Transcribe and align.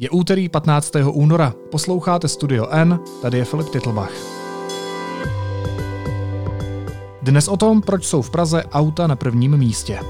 Je 0.00 0.10
úterý 0.10 0.48
15. 0.48 0.92
února, 1.12 1.54
posloucháte 1.70 2.28
Studio 2.28 2.68
N, 2.70 3.00
tady 3.22 3.38
je 3.38 3.44
Filip 3.44 3.68
Titlbach. 3.68 4.12
Dnes 7.22 7.48
o 7.48 7.56
tom, 7.56 7.82
proč 7.82 8.04
jsou 8.04 8.22
v 8.22 8.30
Praze 8.30 8.64
auta 8.64 9.06
na 9.06 9.16
prvním 9.16 9.56
místě. 9.56 10.00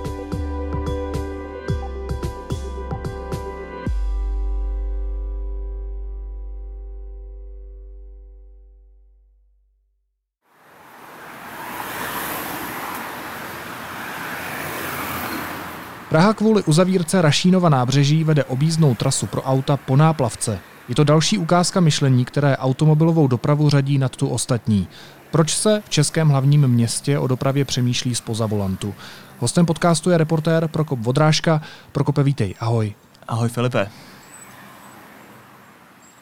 Praha 16.09 16.34
kvůli 16.34 16.62
uzavírce 16.62 17.22
Rašínova 17.22 17.68
nábřeží 17.68 18.24
vede 18.24 18.45
objízdnou 18.45 18.95
trasu 18.95 19.27
pro 19.27 19.43
auta 19.43 19.77
po 19.77 19.96
náplavce. 19.96 20.59
Je 20.88 20.95
to 20.95 21.05
další 21.05 21.38
ukázka 21.38 21.80
myšlení, 21.80 22.24
které 22.24 22.56
automobilovou 22.56 23.27
dopravu 23.27 23.70
řadí 23.70 23.98
nad 23.98 24.16
tu 24.16 24.28
ostatní. 24.28 24.88
Proč 25.30 25.56
se 25.56 25.83
v 25.84 25.91
českém 25.91 26.28
hlavním 26.28 26.69
městě 26.69 27.19
o 27.19 27.27
dopravě 27.27 27.64
přemýšlí 27.64 28.14
spoza 28.14 28.47
volantu? 28.47 28.95
Hostem 29.38 29.66
podcastu 29.66 30.10
je 30.10 30.19
reportér 30.19 30.69
Prokop 30.69 30.98
Vodrážka. 30.98 31.62
Prokope, 31.92 32.22
vítej, 32.22 32.55
ahoj. 32.61 32.95
Ahoj 33.28 33.48
Filipe. 33.48 33.91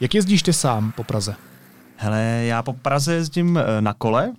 Jak 0.01 0.15
jezdíš 0.15 0.43
ty 0.43 0.53
sám 0.53 0.93
po 0.97 1.05
Praze? 1.05 1.37
Hele, 1.97 2.21
já 2.45 2.63
po 2.63 2.73
Praze 2.73 3.15
jezdím 3.15 3.59
eh, 3.59 3.81
na 3.81 3.95
kole, 3.95 4.33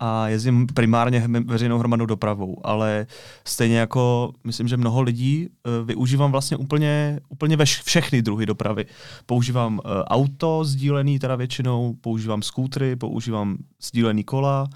a 0.00 0.28
jezdím 0.28 0.66
primárně 0.66 1.24
veřejnou 1.44 1.78
hromadnou 1.78 2.06
dopravou, 2.06 2.66
ale 2.66 3.06
stejně 3.44 3.78
jako 3.78 4.32
myslím, 4.44 4.68
že 4.68 4.76
mnoho 4.76 5.02
lidí 5.02 5.48
uh, 5.48 5.86
využívám 5.86 6.32
vlastně 6.32 6.56
úplně, 6.56 7.20
úplně 7.28 7.56
ve 7.56 7.64
všechny 7.64 8.22
druhy 8.22 8.46
dopravy. 8.46 8.86
Používám 9.26 9.74
uh, 9.74 9.80
auto 10.04 10.64
sdílený 10.64 11.18
teda 11.18 11.36
většinou, 11.36 11.94
používám 12.00 12.42
skútry, 12.42 12.96
používám 12.96 13.56
sdílený 13.82 14.24
kola 14.24 14.68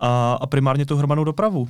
a, 0.00 0.32
a 0.32 0.46
primárně 0.46 0.86
tu 0.86 0.96
hromadnou 0.96 1.24
dopravu. 1.24 1.68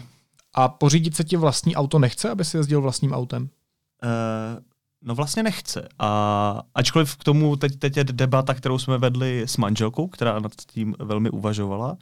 A 0.54 0.69
pořídit 0.69 1.16
se 1.16 1.25
ti 1.25 1.36
vlastní 1.36 1.77
auto 1.77 1.98
nechce, 1.98 2.30
aby 2.30 2.44
si 2.44 2.56
jezdil 2.56 2.80
vlastním 2.80 3.12
autem? 3.12 3.42
Uh, 3.42 4.60
No 5.04 5.14
vlastně 5.14 5.42
nechce. 5.42 5.88
A 5.98 6.62
ačkoliv 6.75 7.16
k 7.16 7.25
tomu 7.25 7.56
teď, 7.56 7.78
teď 7.78 7.97
je 7.97 8.04
debata, 8.04 8.54
kterou 8.54 8.78
jsme 8.78 8.98
vedli 8.98 9.42
s 9.42 9.56
manželkou, 9.56 10.08
která 10.08 10.38
nad 10.38 10.52
tím 10.66 10.94
velmi 10.98 11.30
uvažovala, 11.30 11.97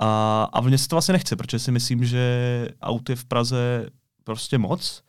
a, 0.00 0.42
a 0.52 0.60
mně 0.60 0.78
se 0.78 0.88
to 0.88 0.94
vlastně 0.96 1.12
nechce, 1.12 1.36
protože 1.36 1.58
si 1.58 1.72
myslím, 1.72 2.04
že 2.04 2.68
aut 2.82 3.10
je 3.10 3.16
v 3.16 3.24
Praze 3.24 3.86
prostě 4.24 4.58
moc. 4.58 5.02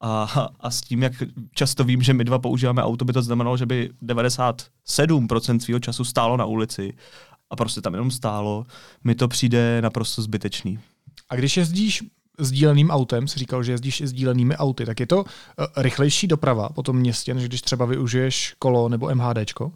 A, 0.00 0.22
a 0.60 0.70
s 0.70 0.80
tím, 0.80 1.02
jak 1.02 1.12
často 1.54 1.84
vím, 1.84 2.02
že 2.02 2.14
my 2.14 2.24
dva 2.24 2.38
používáme 2.38 2.82
auto, 2.82 3.04
by 3.04 3.12
to 3.12 3.22
znamenalo, 3.22 3.56
že 3.56 3.66
by 3.66 3.90
97% 4.02 5.58
svého 5.58 5.80
času 5.80 6.04
stálo 6.04 6.36
na 6.36 6.44
ulici 6.44 6.92
a 7.50 7.56
prostě 7.56 7.80
tam 7.80 7.94
jenom 7.94 8.10
stálo, 8.10 8.66
mi 9.04 9.14
to 9.14 9.28
přijde 9.28 9.82
naprosto 9.82 10.22
zbytečný. 10.22 10.78
A 11.28 11.36
když 11.36 11.56
jezdíš 11.56 12.02
sdíleným 12.38 12.90
autem, 12.90 13.28
si 13.28 13.38
říkal, 13.38 13.62
že 13.62 13.72
jezdíš 13.72 14.00
i 14.00 14.06
sdílenými 14.06 14.56
auty, 14.56 14.86
tak 14.86 15.00
je 15.00 15.06
to 15.06 15.18
uh, 15.18 15.24
rychlejší 15.76 16.26
doprava 16.26 16.68
po 16.68 16.82
tom 16.82 16.96
městě, 16.96 17.34
než 17.34 17.48
když 17.48 17.62
třeba 17.62 17.84
využiješ 17.84 18.54
kolo 18.58 18.88
nebo 18.88 19.14
MHDčko? 19.14 19.72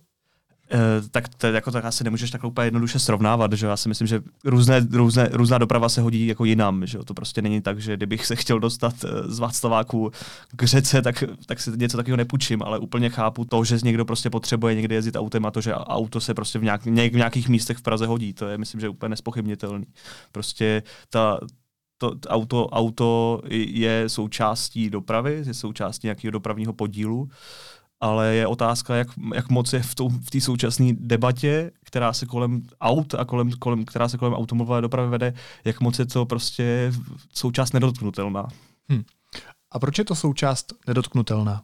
Uh, 0.75 1.09
tak 1.11 1.29
to 1.29 1.47
jako 1.47 1.71
tak 1.71 1.85
asi 1.85 2.05
nemůžeš 2.05 2.31
tak 2.31 2.45
úplně 2.45 2.67
jednoduše 2.67 2.99
srovnávat, 2.99 3.53
že 3.53 3.67
já 3.67 3.77
si 3.77 3.89
myslím, 3.89 4.07
že 4.07 4.21
různé, 4.45 4.87
různé, 4.91 5.29
různá 5.33 5.59
doprava 5.59 5.89
se 5.89 6.01
hodí 6.01 6.27
jako 6.27 6.45
jinam, 6.45 6.87
že 6.87 6.99
to 6.99 7.15
prostě 7.15 7.43
není 7.43 7.61
tak, 7.61 7.81
že 7.81 7.97
kdybych 7.97 8.27
se 8.27 8.37
chtěl 8.37 8.61
dostat 8.61 8.95
eh, 9.05 9.09
z 9.27 9.39
Václaváku 9.39 10.11
k 10.57 10.65
řece, 10.65 11.03
tak, 11.03 11.25
tak 11.47 11.61
si 11.61 11.71
něco 11.77 11.97
takového 11.97 12.17
nepůjčím, 12.17 12.63
ale 12.63 12.79
úplně 12.79 13.11
chápu 13.11 13.45
to, 13.45 13.65
že 13.65 13.79
někdo 13.85 14.05
prostě 14.05 14.31
potřebuje 14.31 14.75
někde 14.75 14.95
jezdit 14.95 15.17
autem 15.17 15.47
a 15.47 15.51
to, 15.51 15.61
že 15.61 15.75
auto 15.75 16.21
se 16.21 16.35
prostě 16.35 16.59
v, 16.59 16.63
nějak, 16.63 16.85
v 16.85 16.91
nějakých 16.91 17.49
místech 17.49 17.77
v 17.77 17.83
Praze 17.83 18.07
hodí, 18.07 18.33
to 18.33 18.49
je 18.49 18.59
myslím, 18.59 18.81
že 18.81 18.89
úplně 18.89 19.11
nespochybnitelný. 19.11 19.87
Prostě 20.33 20.83
ta, 21.11 21.39
to, 21.99 22.15
auto, 22.29 22.69
auto 22.69 23.41
je 23.51 24.09
součástí 24.09 24.91
dopravy, 24.91 25.43
je 25.47 25.55
součástí 25.55 26.07
nějakého 26.07 26.31
dopravního 26.31 26.73
podílu 26.73 27.29
ale 28.01 28.35
je 28.35 28.47
otázka, 28.47 28.97
jak, 28.97 29.09
jak 29.35 29.49
moc 29.49 29.73
je 29.73 29.83
v 29.83 29.95
té 30.31 30.41
v 30.41 30.43
současné 30.43 30.93
debatě, 30.93 31.71
která 31.85 32.13
se 32.13 32.27
kolem 32.27 32.63
aut 32.81 33.15
a 33.15 33.25
kolem, 33.25 33.51
kolem, 33.53 33.85
která 33.85 34.09
se 34.09 34.19
kolem 34.19 34.35
automobilové 34.35 34.81
dopravy 34.81 35.11
vede, 35.11 35.35
jak 35.65 35.81
moc 35.81 35.99
je 35.99 36.07
to 36.07 36.27
prostě 36.27 36.93
součást 37.35 37.73
nedotknutelná. 37.73 38.49
Hmm. 38.89 39.03
A 39.71 39.79
proč 39.79 39.99
je 39.99 40.05
to 40.05 40.15
součást 40.15 40.73
nedotknutelná? 40.87 41.63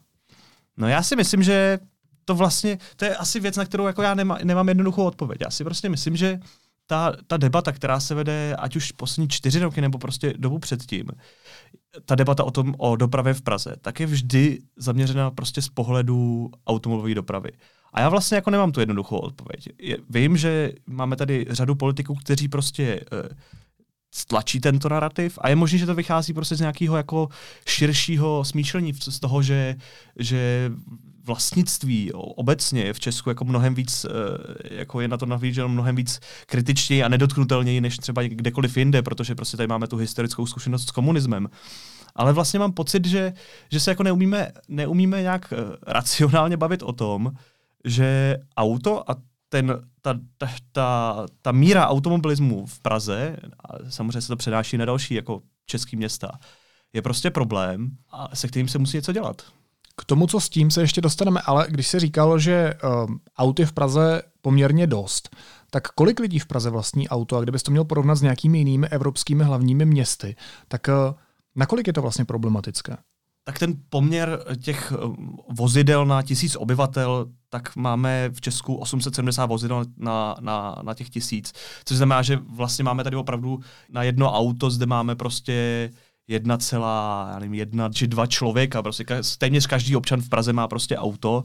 No 0.77 0.89
já 0.89 1.03
si 1.03 1.17
myslím, 1.17 1.43
že 1.43 1.79
to 2.25 2.35
vlastně, 2.35 2.79
to 2.97 3.05
je 3.05 3.17
asi 3.17 3.41
věc, 3.41 3.57
na 3.57 3.65
kterou 3.65 3.87
jako 3.87 4.03
já 4.03 4.15
nemá, 4.15 4.39
nemám 4.45 4.69
jednoduchou 4.69 5.05
odpověď. 5.05 5.41
Já 5.41 5.51
si 5.51 5.65
prostě 5.65 5.89
myslím, 5.89 6.17
že 6.17 6.41
ta, 6.87 7.13
ta 7.27 7.37
debata, 7.37 7.73
která 7.73 8.01
se 8.01 8.15
vede 8.15 8.57
ať 8.59 8.77
už 8.77 8.93
poslední 8.93 9.29
čtyři 9.29 9.59
roky 9.59 9.81
nebo 9.81 9.99
prostě 9.99 10.35
dobu 10.37 10.59
předtím, 10.59 11.07
ta 12.05 12.15
debata 12.15 12.45
o 12.45 12.51
tom, 12.51 12.75
o 12.79 12.97
dopravě 12.97 13.35
v 13.35 13.43
Praze, 13.43 13.77
tak 13.81 14.01
je 14.01 14.07
vždy 14.07 14.59
zaměřena 14.77 15.31
prostě 15.31 15.63
z 15.63 15.69
pohledu 15.69 16.51
automobilové 16.67 17.15
dopravy. 17.15 17.51
A 17.93 18.01
já 18.01 18.09
vlastně 18.09 18.35
jako 18.35 18.51
nemám 18.51 18.73
tu 18.73 18.81
jednoduchou 18.81 19.19
odpověď. 19.19 19.69
Vím, 20.11 20.37
že 20.37 20.73
máme 20.87 21.17
tady 21.17 21.47
řadu 21.51 21.75
politiků, 21.75 22.15
kteří 22.15 22.49
prostě 22.49 23.01
uh, 23.13 23.29
stlačí 24.15 24.61
tento 24.61 24.89
narrativ 24.89 25.39
a 25.41 25.49
je 25.49 25.57
možné, 25.57 25.79
že 25.79 25.87
to 25.87 25.95
vychází 25.95 26.33
prostě 26.33 26.57
z 26.57 26.61
nějakého 26.61 26.97
jako 26.97 27.29
širšího 27.67 28.45
smýšlení 28.45 28.93
z 28.95 29.21
toho, 29.21 29.43
že, 29.43 29.77
že 30.19 30.71
vlastnictví 31.25 32.13
obecně 32.13 32.83
je 32.83 32.93
v 32.93 33.01
Česku 33.01 33.29
jako 33.29 33.45
mnohem 33.45 33.75
víc, 33.75 34.05
eh, 34.05 34.75
jako 34.75 35.01
je 35.01 35.09
na 35.09 35.17
to 35.17 35.27
nahlížel 35.27 35.69
mnohem 35.69 35.97
víc 35.97 36.21
kritičtěji 36.47 37.03
a 37.03 37.09
nedotknutelněji 37.09 37.81
než 37.81 37.97
třeba 37.97 38.23
kdekoliv 38.23 38.77
jinde, 38.77 39.03
protože 39.03 39.35
prostě 39.35 39.57
tady 39.57 39.67
máme 39.67 39.87
tu 39.87 39.97
historickou 39.97 40.47
zkušenost 40.47 40.89
s 40.89 40.91
komunismem. 40.91 41.49
Ale 42.15 42.33
vlastně 42.33 42.59
mám 42.59 42.73
pocit, 42.73 43.07
že, 43.07 43.33
že 43.73 43.81
se 43.81 43.91
jako 43.91 44.03
neumíme, 44.03 44.53
neumíme 44.69 45.23
nějak 45.23 45.53
eh, 45.53 45.77
racionálně 45.87 46.57
bavit 46.57 46.83
o 46.83 46.93
tom, 46.93 47.33
že 47.85 48.37
auto 48.57 49.11
a 49.11 49.17
ten, 49.49 49.83
ta, 50.01 50.15
ta, 50.39 50.49
ta, 50.73 51.27
ta 51.43 51.53
míra 51.53 51.89
automobilismu 51.89 52.67
v 52.67 52.81
Praze, 52.81 53.37
a 53.65 53.91
samozřejmě 53.91 54.21
se 54.21 54.29
to 54.29 54.37
přenáší 54.37 54.79
na 54.79 54.85
další 54.85 55.15
jako 55.15 55.43
český 55.67 55.97
města, 55.97 56.31
je 56.93 57.03
prostě 57.03 57.31
problém, 57.31 57.91
a 58.11 58.37
se 58.37 58.49
kterým 58.49 58.69
se 58.69 58.79
musí 58.79 58.97
něco 58.97 59.13
dělat. 59.13 59.43
K 59.97 60.05
tomu, 60.05 60.27
co 60.27 60.41
s 60.41 60.49
tím, 60.49 60.71
se 60.71 60.81
ještě 60.81 61.01
dostaneme, 61.01 61.41
ale 61.41 61.67
když 61.71 61.89
se 61.89 62.01
říkalo, 62.01 62.39
že 62.39 62.75
um, 63.07 63.21
aut 63.39 63.61
je 63.61 63.67
v 63.67 63.73
Praze 63.73 64.23
poměrně 64.43 64.87
dost, 64.87 65.37
tak 65.71 65.89
kolik 65.89 66.21
lidí 66.21 66.39
v 66.39 66.47
Praze 66.47 66.71
vlastní 66.71 67.09
auto? 67.09 67.37
A 67.37 67.41
kdybys 67.41 67.63
to 67.63 67.71
měl 67.71 67.85
porovnat 67.85 68.15
s 68.15 68.23
nějakými 68.23 68.59
jinými 68.59 68.89
evropskými 68.89 69.45
hlavními 69.45 69.85
městy, 69.85 70.37
tak 70.69 70.89
uh, 70.89 71.15
nakolik 71.57 71.87
je 71.87 71.93
to 71.93 72.03
vlastně 72.03 72.25
problematické? 72.25 72.97
Tak 73.45 73.59
ten 73.59 73.75
poměr 73.89 74.45
těch 74.63 74.93
vozidel 75.49 76.07
na 76.07 76.23
tisíc 76.23 76.57
obyvatel, 76.57 77.27
tak 77.49 77.77
máme 77.77 78.31
v 78.33 78.41
Česku 78.41 78.75
870 78.75 79.47
vozidel 79.47 79.85
na, 79.97 80.37
na, 80.41 80.77
na 80.83 80.95
těch 80.95 81.11
tisíc. 81.11 81.53
Což 81.85 81.97
znamená, 81.97 82.23
že 82.23 82.37
vlastně 82.37 82.85
máme 82.85 83.05
tady 83.05 83.17
opravdu 83.17 83.61
na 83.91 84.03
jedno 84.03 84.33
auto, 84.33 84.71
zde 84.71 84.87
máme 84.87 85.17
prostě 85.17 85.91
jedna 86.29 86.59
celá, 86.59 87.29
já 87.33 87.39
nevím, 87.39 87.55
jedna 87.55 87.89
či 87.89 88.07
dva 88.07 88.27
člověka. 88.27 88.83
Prostě 88.83 89.05
téměř 89.39 89.67
každý 89.67 89.97
občan 89.97 90.21
v 90.21 90.29
Praze 90.29 90.53
má 90.53 90.69
prostě 90.69 90.97
auto 90.97 91.45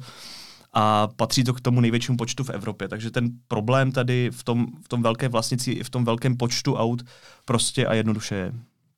a 0.74 1.08
patří 1.08 1.44
to 1.44 1.54
k 1.54 1.62
tomu 1.62 1.82
největšímu 1.82 2.18
počtu 2.18 2.44
v 2.44 2.50
Evropě. 2.50 2.88
Takže 2.88 3.12
ten 3.12 3.30
problém 3.48 3.92
tady 3.92 4.30
v 4.34 4.44
tom, 4.44 4.68
v 4.86 4.88
tom 4.88 5.04
velkém 5.04 5.32
vlastnici, 5.32 5.72
i 5.72 5.84
v 5.84 5.90
tom 5.90 6.06
velkém 6.06 6.38
počtu 6.38 6.76
aut 6.76 7.04
prostě 7.46 7.88
a 7.88 7.94
jednoduše 7.94 8.36
je. 8.36 8.54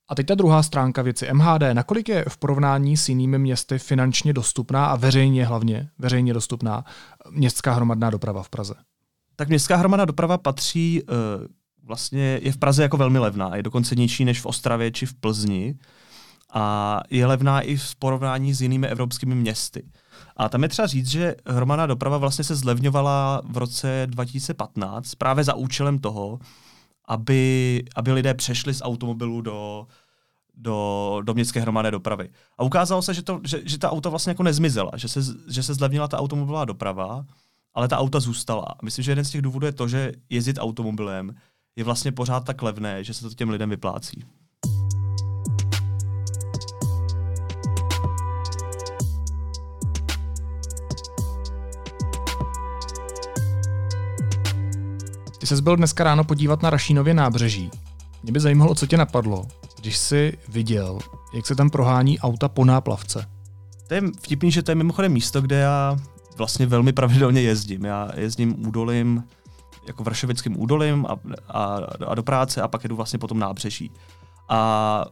A 0.09 0.15
teď 0.15 0.27
ta 0.27 0.35
druhá 0.35 0.63
stránka 0.63 1.01
věci 1.01 1.33
MHD. 1.33 1.61
Nakolik 1.73 2.09
je 2.09 2.25
v 2.27 2.37
porovnání 2.37 2.97
s 2.97 3.09
jinými 3.09 3.39
městy 3.39 3.79
finančně 3.79 4.33
dostupná 4.33 4.85
a 4.85 4.95
veřejně 4.95 5.45
hlavně, 5.45 5.89
veřejně 5.99 6.33
dostupná 6.33 6.85
městská 7.29 7.73
hromadná 7.73 8.09
doprava 8.09 8.43
v 8.43 8.49
Praze? 8.49 8.73
Tak 9.35 9.49
městská 9.49 9.75
hromadná 9.75 10.05
doprava 10.05 10.37
patří 10.37 11.03
uh, 11.03 11.17
vlastně 11.83 12.39
je 12.41 12.51
v 12.51 12.57
Praze 12.57 12.83
jako 12.83 12.97
velmi 12.97 13.19
levná. 13.19 13.55
Je 13.55 13.63
dokonce 13.63 13.95
nižší 13.95 14.25
než 14.25 14.41
v 14.41 14.45
Ostravě 14.45 14.91
či 14.91 15.05
v 15.05 15.13
Plzni. 15.13 15.75
A 16.53 16.99
je 17.09 17.25
levná 17.25 17.61
i 17.61 17.75
v 17.75 17.95
porovnání 17.95 18.53
s 18.53 18.61
jinými 18.61 18.87
evropskými 18.87 19.35
městy. 19.35 19.83
A 20.37 20.49
tam 20.49 20.63
je 20.63 20.69
třeba 20.69 20.87
říct, 20.87 21.07
že 21.07 21.35
hromadná 21.47 21.85
doprava 21.85 22.17
vlastně 22.17 22.43
se 22.43 22.55
zlevňovala 22.55 23.41
v 23.45 23.57
roce 23.57 24.07
2015 24.09 25.15
právě 25.15 25.43
za 25.43 25.53
účelem 25.53 25.99
toho, 25.99 26.39
aby, 27.07 27.83
aby 27.95 28.11
lidé 28.11 28.33
přešli 28.33 28.73
z 28.73 28.81
automobilu 28.81 29.41
do, 29.41 29.87
do, 30.55 31.19
do 31.23 31.33
městské 31.33 31.61
hromadné 31.61 31.91
dopravy. 31.91 32.29
A 32.57 32.63
ukázalo 32.63 33.01
se, 33.01 33.13
že, 33.13 33.21
to, 33.21 33.41
že, 33.43 33.61
že 33.65 33.77
ta 33.77 33.91
auta 33.91 34.09
vlastně 34.09 34.31
jako 34.31 34.43
nezmizela, 34.43 34.91
že 34.95 35.07
se, 35.07 35.19
že 35.49 35.63
se 35.63 35.73
zlevnila 35.73 36.07
ta 36.07 36.19
automobilová 36.19 36.65
doprava, 36.65 37.25
ale 37.73 37.87
ta 37.87 37.97
auta 37.97 38.19
zůstala. 38.19 38.67
Myslím, 38.83 39.03
že 39.03 39.11
jeden 39.11 39.25
z 39.25 39.29
těch 39.29 39.41
důvodů 39.41 39.65
je 39.65 39.71
to, 39.71 39.87
že 39.87 40.11
jezdit 40.29 40.57
automobilem 40.59 41.35
je 41.75 41.83
vlastně 41.83 42.11
pořád 42.11 42.45
tak 42.45 42.61
levné, 42.61 43.03
že 43.03 43.13
se 43.13 43.21
to 43.29 43.35
těm 43.35 43.49
lidem 43.49 43.69
vyplácí. 43.69 44.23
Ty 55.39 55.47
ses 55.47 55.59
byl 55.59 55.75
dneska 55.75 56.03
ráno 56.03 56.23
podívat 56.23 56.61
na 56.61 56.69
Rašínově 56.69 57.13
nábřeží. 57.13 57.71
Mě 58.23 58.31
by 58.31 58.39
zajímalo, 58.39 58.75
co 58.75 58.87
tě 58.87 58.97
napadlo, 58.97 59.47
když 59.79 59.97
jsi 59.97 60.37
viděl, 60.47 60.99
jak 61.33 61.47
se 61.47 61.55
tam 61.55 61.69
prohání 61.69 62.19
auta 62.19 62.49
po 62.49 62.65
náplavce. 62.65 63.25
To 63.87 63.93
je 63.93 64.01
vtipný, 64.21 64.51
že 64.51 64.63
to 64.63 64.71
je 64.71 64.75
mimochodem 64.75 65.11
místo, 65.11 65.41
kde 65.41 65.59
já 65.59 65.97
vlastně 66.37 66.65
velmi 66.65 66.93
pravidelně 66.93 67.41
jezdím. 67.41 67.85
Já 67.85 68.09
jezdím 68.15 68.67
údolím 68.67 69.23
jako 69.87 70.03
Vršovickým 70.03 70.59
údolím 70.59 71.05
a, 71.05 71.15
a, 71.47 71.75
a 72.07 72.15
do 72.15 72.23
práce 72.23 72.61
a 72.61 72.67
pak 72.67 72.83
jedu 72.83 72.95
vlastně 72.95 73.19
po 73.19 73.27
tom 73.27 73.39
nábřeží. 73.39 73.91
A 74.49 75.05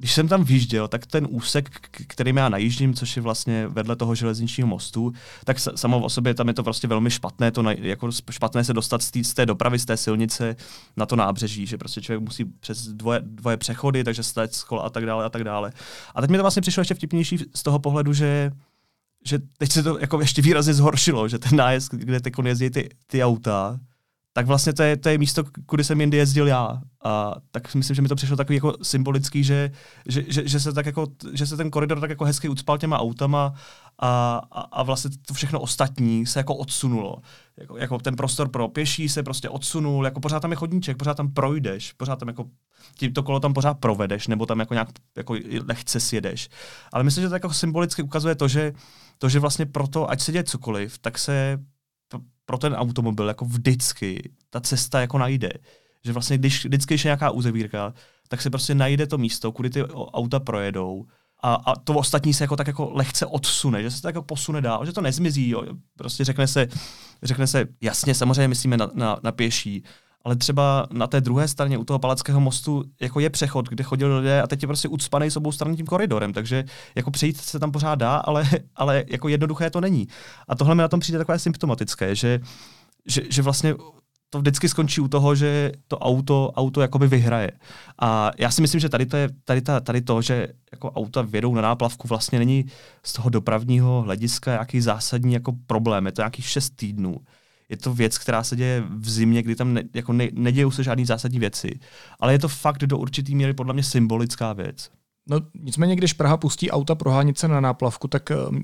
když 0.00 0.14
jsem 0.14 0.28
tam 0.28 0.44
vyjížděl, 0.44 0.88
tak 0.88 1.06
ten 1.06 1.26
úsek, 1.30 1.70
kterým 1.90 2.36
já 2.36 2.48
najíždím, 2.48 2.94
což 2.94 3.16
je 3.16 3.22
vlastně 3.22 3.68
vedle 3.68 3.96
toho 3.96 4.14
železničního 4.14 4.66
mostu, 4.66 5.12
tak 5.44 5.58
samo 5.58 6.00
o 6.00 6.10
sobě 6.10 6.34
tam 6.34 6.48
je 6.48 6.54
to 6.54 6.62
prostě 6.62 6.86
velmi 6.86 7.10
špatné, 7.10 7.50
to 7.50 7.62
na, 7.62 7.72
jako 7.72 8.10
špatné 8.30 8.64
se 8.64 8.72
dostat 8.72 9.02
z, 9.02 9.10
tý, 9.10 9.24
z 9.24 9.34
té 9.34 9.46
dopravy, 9.46 9.78
z 9.78 9.84
té 9.84 9.96
silnice 9.96 10.56
na 10.96 11.06
to 11.06 11.16
nábřeží, 11.16 11.66
že 11.66 11.78
prostě 11.78 12.00
člověk 12.00 12.24
musí 12.24 12.44
přes 12.44 12.86
dvoje, 12.86 13.20
dvoje 13.24 13.56
přechody, 13.56 14.04
takže 14.04 14.22
stát 14.22 14.54
z 14.54 14.64
a 14.82 14.90
tak 14.90 15.06
dále 15.06 15.24
a 15.24 15.28
tak 15.28 15.44
dále. 15.44 15.72
A 16.14 16.20
teď 16.20 16.30
mi 16.30 16.36
to 16.36 16.42
vlastně 16.42 16.62
přišlo 16.62 16.80
ještě 16.80 16.94
vtipnější 16.94 17.38
z 17.54 17.62
toho 17.62 17.78
pohledu, 17.78 18.12
že 18.12 18.52
že 19.26 19.38
teď 19.58 19.72
se 19.72 19.82
to 19.82 19.98
jako 19.98 20.20
ještě 20.20 20.42
výrazně 20.42 20.74
zhoršilo, 20.74 21.28
že 21.28 21.38
ten 21.38 21.56
nájezd, 21.56 21.94
kde 21.94 22.20
teď 22.20 22.34
jezdí 22.44 22.70
ty, 22.70 22.88
ty 23.06 23.24
auta, 23.24 23.78
tak 24.32 24.46
vlastně 24.46 24.72
to 24.72 24.82
je, 24.82 24.96
to 24.96 25.08
je 25.08 25.18
místo, 25.18 25.44
kudy 25.66 25.84
jsem 25.84 26.00
jindy 26.00 26.16
jezdil 26.16 26.46
já. 26.48 26.80
A 27.04 27.34
tak 27.50 27.74
myslím, 27.74 27.94
že 27.94 28.02
mi 28.02 28.08
to 28.08 28.14
přišlo 28.14 28.36
takový 28.36 28.56
jako 28.56 28.74
symbolický, 28.82 29.44
že, 29.44 29.70
že, 30.08 30.24
že, 30.28 30.48
že, 30.48 30.60
se 30.60 30.72
tak 30.72 30.86
jako, 30.86 31.06
že 31.32 31.46
se 31.46 31.56
ten 31.56 31.70
koridor 31.70 32.00
tak 32.00 32.10
jako 32.10 32.24
hezky 32.24 32.48
ucpal 32.48 32.78
těma 32.78 32.98
autama 32.98 33.54
a, 33.98 34.40
a, 34.50 34.60
a 34.60 34.82
vlastně 34.82 35.10
to 35.26 35.34
všechno 35.34 35.60
ostatní 35.60 36.26
se 36.26 36.40
jako 36.40 36.54
odsunulo. 36.54 37.16
Jako, 37.56 37.76
jako 37.76 37.98
ten 37.98 38.16
prostor 38.16 38.48
pro 38.48 38.68
pěší 38.68 39.08
se 39.08 39.22
prostě 39.22 39.48
odsunul, 39.48 40.04
jako 40.04 40.20
pořád 40.20 40.40
tam 40.40 40.50
je 40.50 40.56
chodníček, 40.56 40.96
pořád 40.96 41.16
tam 41.16 41.32
projdeš, 41.32 41.92
pořád 41.92 42.18
tam 42.18 42.28
jako 42.28 42.44
tím 42.94 43.12
to 43.12 43.22
kolo 43.22 43.40
tam 43.40 43.54
pořád 43.54 43.74
provedeš, 43.74 44.26
nebo 44.26 44.46
tam 44.46 44.60
jako 44.60 44.74
nějak 44.74 44.88
jako 45.16 45.36
lehce 45.66 46.00
sjedeš. 46.00 46.48
Ale 46.92 47.04
myslím, 47.04 47.22
že 47.22 47.28
to 47.28 47.34
jako 47.34 47.52
symbolicky 47.52 48.02
ukazuje 48.02 48.34
to, 48.34 48.48
že, 48.48 48.72
to, 49.18 49.28
že 49.28 49.38
vlastně 49.38 49.66
proto, 49.66 50.10
ať 50.10 50.20
se 50.20 50.32
děje 50.32 50.44
cokoliv, 50.44 50.98
tak 50.98 51.18
se 51.18 51.58
pro 52.50 52.58
ten 52.58 52.74
automobil 52.74 53.28
jako 53.28 53.44
vždycky 53.44 54.30
ta 54.50 54.60
cesta 54.60 55.00
jako 55.00 55.18
najde. 55.18 55.50
Že 56.04 56.12
vlastně, 56.12 56.38
když 56.38 56.64
vždycky 56.64 56.94
je 56.94 56.98
nějaká 57.04 57.30
uzavírka, 57.30 57.94
tak 58.28 58.42
se 58.42 58.50
prostě 58.50 58.74
najde 58.74 59.06
to 59.06 59.18
místo, 59.18 59.52
kudy 59.52 59.70
ty 59.70 59.84
auta 59.84 60.40
projedou 60.40 61.06
a, 61.42 61.54
a 61.54 61.76
to 61.76 61.94
ostatní 61.94 62.34
se 62.34 62.44
jako 62.44 62.56
tak 62.56 62.66
jako 62.66 62.90
lehce 62.94 63.26
odsune, 63.26 63.82
že 63.82 63.90
se 63.90 64.02
to 64.02 64.08
jako 64.08 64.22
posune 64.22 64.60
dál, 64.60 64.86
že 64.86 64.92
to 64.92 65.00
nezmizí, 65.00 65.48
jo. 65.48 65.62
prostě 65.96 66.24
řekne 66.24 66.46
se, 66.46 66.68
řekne 67.22 67.46
se, 67.46 67.64
jasně, 67.80 68.14
samozřejmě 68.14 68.48
myslíme 68.48 68.76
na, 68.76 68.90
na, 68.94 69.20
na 69.22 69.32
pěší, 69.32 69.84
ale 70.24 70.36
třeba 70.36 70.86
na 70.92 71.06
té 71.06 71.20
druhé 71.20 71.48
straně 71.48 71.78
u 71.78 71.84
toho 71.84 71.98
Palackého 71.98 72.40
mostu 72.40 72.84
jako 73.00 73.20
je 73.20 73.30
přechod, 73.30 73.68
kde 73.68 73.84
chodili 73.84 74.18
lidé 74.18 74.42
a 74.42 74.46
teď 74.46 74.62
je 74.62 74.66
prostě 74.66 74.88
ucpaný 74.88 75.30
s 75.30 75.36
obou 75.36 75.52
strany 75.52 75.76
tím 75.76 75.86
koridorem, 75.86 76.32
takže 76.32 76.64
jako 76.94 77.10
přejít 77.10 77.36
se 77.36 77.58
tam 77.58 77.72
pořád 77.72 77.94
dá, 77.94 78.16
ale, 78.16 78.48
ale 78.76 79.04
jako 79.06 79.28
jednoduché 79.28 79.70
to 79.70 79.80
není. 79.80 80.08
A 80.48 80.54
tohle 80.54 80.74
mi 80.74 80.82
na 80.82 80.88
tom 80.88 81.00
přijde 81.00 81.18
takové 81.18 81.38
symptomatické, 81.38 82.14
že, 82.14 82.40
že, 83.06 83.22
že 83.30 83.42
vlastně 83.42 83.74
to 84.30 84.38
vždycky 84.38 84.68
skončí 84.68 85.00
u 85.00 85.08
toho, 85.08 85.34
že 85.34 85.72
to 85.88 85.98
auto, 85.98 86.52
auto 86.56 86.80
jakoby 86.80 87.06
vyhraje. 87.06 87.50
A 88.02 88.30
já 88.38 88.50
si 88.50 88.62
myslím, 88.62 88.80
že 88.80 88.88
tady 88.88 89.06
to, 89.06 89.16
je, 89.16 89.28
tady, 89.44 89.60
ta, 89.60 89.80
tady 89.80 90.00
to, 90.00 90.22
že 90.22 90.48
jako 90.72 90.90
auta 90.90 91.22
vědou 91.22 91.54
na 91.54 91.62
náplavku, 91.62 92.08
vlastně 92.08 92.38
není 92.38 92.64
z 93.04 93.12
toho 93.12 93.30
dopravního 93.30 94.02
hlediska 94.02 94.50
nějaký 94.50 94.80
zásadní 94.80 95.34
jako 95.34 95.52
problém. 95.66 96.06
Je 96.06 96.12
to 96.12 96.22
nějakých 96.22 96.46
šest 96.46 96.70
týdnů 96.76 97.16
je 97.70 97.76
to 97.76 97.94
věc, 97.94 98.18
která 98.18 98.42
se 98.42 98.56
děje 98.56 98.84
v 98.88 99.10
zimě, 99.10 99.42
kdy 99.42 99.56
tam 99.56 99.74
ne, 99.74 99.82
jako 99.94 100.12
ne, 100.12 100.28
nedějou 100.32 100.70
se 100.70 100.84
žádné 100.84 101.06
zásadní 101.06 101.38
věci. 101.38 101.80
Ale 102.20 102.32
je 102.32 102.38
to 102.38 102.48
fakt 102.48 102.78
do 102.78 102.98
určitý 102.98 103.34
míry 103.34 103.54
podle 103.54 103.74
mě 103.74 103.82
symbolická 103.82 104.52
věc. 104.52 104.90
No 105.28 105.40
nicméně, 105.54 105.96
když 105.96 106.12
Praha 106.12 106.36
pustí 106.36 106.70
auta 106.70 106.94
prohánit 106.94 107.38
se 107.38 107.48
na 107.48 107.60
náplavku, 107.60 108.08
tak 108.08 108.30
um, 108.50 108.62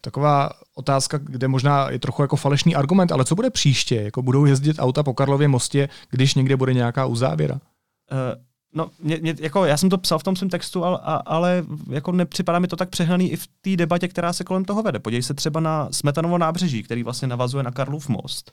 taková 0.00 0.50
otázka, 0.74 1.18
kde 1.18 1.48
možná 1.48 1.90
je 1.90 1.98
trochu 1.98 2.22
jako 2.22 2.36
falešný 2.36 2.74
argument, 2.74 3.12
ale 3.12 3.24
co 3.24 3.34
bude 3.34 3.50
příště? 3.50 3.96
Jako 4.02 4.22
budou 4.22 4.44
jezdit 4.44 4.76
auta 4.78 5.02
po 5.02 5.14
Karlově 5.14 5.48
mostě, 5.48 5.88
když 6.10 6.34
někde 6.34 6.56
bude 6.56 6.74
nějaká 6.74 7.06
uzávěra? 7.06 7.54
Uh, 7.54 8.44
No, 8.74 8.90
mě, 9.02 9.18
mě, 9.22 9.34
jako, 9.40 9.64
já 9.64 9.76
jsem 9.76 9.90
to 9.90 9.98
psal 9.98 10.18
v 10.18 10.22
tom 10.22 10.36
svém 10.36 10.50
textu, 10.50 10.84
ale, 10.84 10.98
ale 11.26 11.64
jako 11.90 12.12
nepřipadá 12.12 12.58
mi 12.58 12.68
to 12.68 12.76
tak 12.76 12.88
přehnaný 12.88 13.32
i 13.32 13.36
v 13.36 13.46
té 13.46 13.76
debatě, 13.76 14.08
která 14.08 14.32
se 14.32 14.44
kolem 14.44 14.64
toho 14.64 14.82
vede. 14.82 14.98
Podívej 14.98 15.22
se 15.22 15.34
třeba 15.34 15.60
na 15.60 15.88
Smetanovo 15.90 16.38
nábřeží, 16.38 16.82
který 16.82 17.02
vlastně 17.02 17.28
navazuje 17.28 17.62
na 17.62 17.70
Karlův 17.70 18.08
most. 18.08 18.52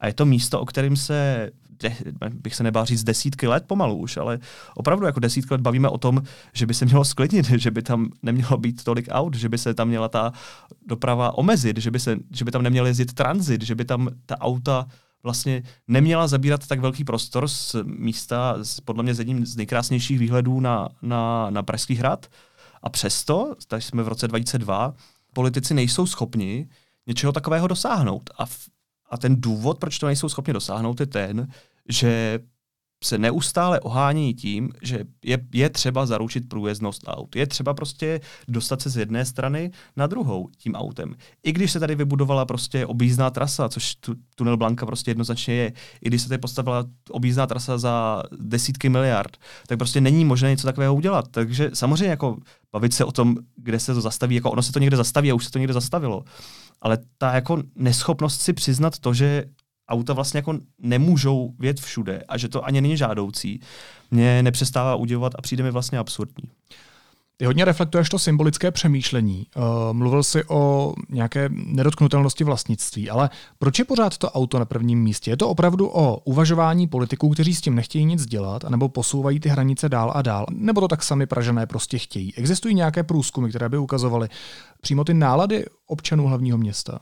A 0.00 0.06
je 0.06 0.14
to 0.14 0.26
místo, 0.26 0.60
o 0.60 0.66
kterém 0.66 0.96
se, 0.96 1.50
de, 1.82 1.96
bych 2.30 2.54
se 2.54 2.62
nebál 2.62 2.84
říct 2.84 3.04
desítky 3.04 3.46
let 3.46 3.64
pomalu 3.66 3.96
už, 3.96 4.16
ale 4.16 4.38
opravdu 4.74 5.06
jako 5.06 5.20
desítky 5.20 5.54
let 5.54 5.60
bavíme 5.60 5.88
o 5.88 5.98
tom, 5.98 6.22
že 6.52 6.66
by 6.66 6.74
se 6.74 6.84
mělo 6.84 7.04
sklidnit, 7.04 7.46
že 7.56 7.70
by 7.70 7.82
tam 7.82 8.08
nemělo 8.22 8.56
být 8.56 8.84
tolik 8.84 9.08
aut, 9.10 9.34
že 9.34 9.48
by 9.48 9.58
se 9.58 9.74
tam 9.74 9.88
měla 9.88 10.08
ta 10.08 10.32
doprava 10.86 11.38
omezit, 11.38 11.78
že 11.78 11.90
by, 11.90 12.00
se, 12.00 12.16
že 12.32 12.44
by 12.44 12.50
tam 12.50 12.62
neměl 12.62 12.86
jezdit 12.86 13.12
tranzit, 13.12 13.62
že 13.62 13.74
by 13.74 13.84
tam 13.84 14.08
ta 14.26 14.40
auta 14.40 14.86
vlastně 15.22 15.62
neměla 15.88 16.28
zabírat 16.28 16.66
tak 16.66 16.80
velký 16.80 17.04
prostor 17.04 17.48
z 17.48 17.76
místa, 17.84 18.56
z, 18.64 18.80
podle 18.80 19.02
mě 19.02 19.14
z 19.14 19.18
jedním 19.18 19.46
z 19.46 19.56
nejkrásnějších 19.56 20.18
výhledů 20.18 20.60
na, 20.60 20.88
na, 21.02 21.50
na 21.50 21.62
Pražský 21.62 21.94
hrad. 21.94 22.26
A 22.82 22.90
přesto, 22.90 23.54
tady 23.68 23.82
jsme 23.82 24.02
v 24.02 24.08
roce 24.08 24.28
2002, 24.28 24.94
politici 25.32 25.74
nejsou 25.74 26.06
schopni 26.06 26.68
něčeho 27.06 27.32
takového 27.32 27.66
dosáhnout. 27.66 28.30
A, 28.38 28.46
v, 28.46 28.58
a 29.10 29.18
ten 29.18 29.40
důvod, 29.40 29.78
proč 29.78 29.98
to 29.98 30.06
nejsou 30.06 30.28
schopni 30.28 30.52
dosáhnout, 30.52 31.00
je 31.00 31.06
ten, 31.06 31.48
že 31.88 32.38
se 33.04 33.18
neustále 33.18 33.80
ohání 33.80 34.34
tím, 34.34 34.70
že 34.82 35.04
je, 35.24 35.38
je 35.54 35.70
třeba 35.70 36.06
zaručit 36.06 36.48
průjezdnost 36.48 37.02
aut. 37.06 37.36
Je 37.36 37.46
třeba 37.46 37.74
prostě 37.74 38.20
dostat 38.48 38.82
se 38.82 38.90
z 38.90 38.96
jedné 38.96 39.24
strany 39.24 39.70
na 39.96 40.06
druhou 40.06 40.48
tím 40.58 40.74
autem. 40.74 41.14
I 41.42 41.52
když 41.52 41.72
se 41.72 41.80
tady 41.80 41.94
vybudovala 41.94 42.44
prostě 42.44 42.86
objízdná 42.86 43.30
trasa, 43.30 43.68
což 43.68 43.94
tu, 43.94 44.14
tunel 44.34 44.56
Blanka 44.56 44.86
prostě 44.86 45.10
jednoznačně 45.10 45.54
je, 45.54 45.72
i 46.00 46.08
když 46.08 46.22
se 46.22 46.28
tady 46.28 46.38
postavila 46.38 46.84
objízdná 47.10 47.46
trasa 47.46 47.78
za 47.78 48.22
desítky 48.40 48.88
miliard, 48.88 49.36
tak 49.66 49.78
prostě 49.78 50.00
není 50.00 50.24
možné 50.24 50.50
něco 50.50 50.66
takového 50.66 50.94
udělat. 50.94 51.28
Takže 51.30 51.70
samozřejmě 51.74 52.10
jako 52.10 52.36
bavit 52.72 52.94
se 52.94 53.04
o 53.04 53.12
tom, 53.12 53.36
kde 53.56 53.80
se 53.80 53.94
to 53.94 54.00
zastaví, 54.00 54.34
jako 54.34 54.50
ono 54.50 54.62
se 54.62 54.72
to 54.72 54.78
někde 54.78 54.96
zastaví 54.96 55.30
a 55.30 55.34
už 55.34 55.44
se 55.44 55.50
to 55.50 55.58
někde 55.58 55.74
zastavilo. 55.74 56.24
Ale 56.80 56.98
ta 57.18 57.34
jako 57.34 57.62
neschopnost 57.76 58.40
si 58.40 58.52
přiznat 58.52 58.98
to, 58.98 59.14
že 59.14 59.44
auta 59.88 60.12
vlastně 60.12 60.38
jako 60.38 60.58
nemůžou 60.78 61.54
vět 61.58 61.80
všude 61.80 62.22
a 62.28 62.38
že 62.38 62.48
to 62.48 62.64
ani 62.64 62.80
není 62.80 62.96
žádoucí, 62.96 63.60
mě 64.10 64.42
nepřestává 64.42 64.94
udivovat 64.94 65.32
a 65.38 65.42
přijde 65.42 65.64
mi 65.64 65.70
vlastně 65.70 65.98
absurdní. 65.98 66.48
Ty 67.40 67.44
hodně 67.44 67.64
reflektuješ 67.64 68.08
to 68.08 68.18
symbolické 68.18 68.70
přemýšlení. 68.70 69.46
Uh, 69.56 69.64
mluvil 69.92 70.22
jsi 70.22 70.44
o 70.48 70.94
nějaké 71.08 71.48
nedotknutelnosti 71.52 72.44
vlastnictví, 72.44 73.10
ale 73.10 73.30
proč 73.58 73.78
je 73.78 73.84
pořád 73.84 74.18
to 74.18 74.30
auto 74.30 74.58
na 74.58 74.64
prvním 74.64 75.02
místě? 75.02 75.30
Je 75.30 75.36
to 75.36 75.48
opravdu 75.48 75.88
o 75.88 76.16
uvažování 76.16 76.86
politiků, 76.86 77.28
kteří 77.28 77.54
s 77.54 77.60
tím 77.60 77.74
nechtějí 77.74 78.04
nic 78.04 78.26
dělat, 78.26 78.64
nebo 78.64 78.88
posouvají 78.88 79.40
ty 79.40 79.48
hranice 79.48 79.88
dál 79.88 80.12
a 80.14 80.22
dál, 80.22 80.46
nebo 80.50 80.80
to 80.80 80.88
tak 80.88 81.02
sami 81.02 81.26
Pražané 81.26 81.66
prostě 81.66 81.98
chtějí? 81.98 82.34
Existují 82.34 82.74
nějaké 82.74 83.02
průzkumy, 83.02 83.48
které 83.48 83.68
by 83.68 83.78
ukazovaly 83.78 84.28
přímo 84.80 85.04
ty 85.04 85.14
nálady 85.14 85.64
občanů 85.86 86.26
hlavního 86.26 86.58
města? 86.58 86.98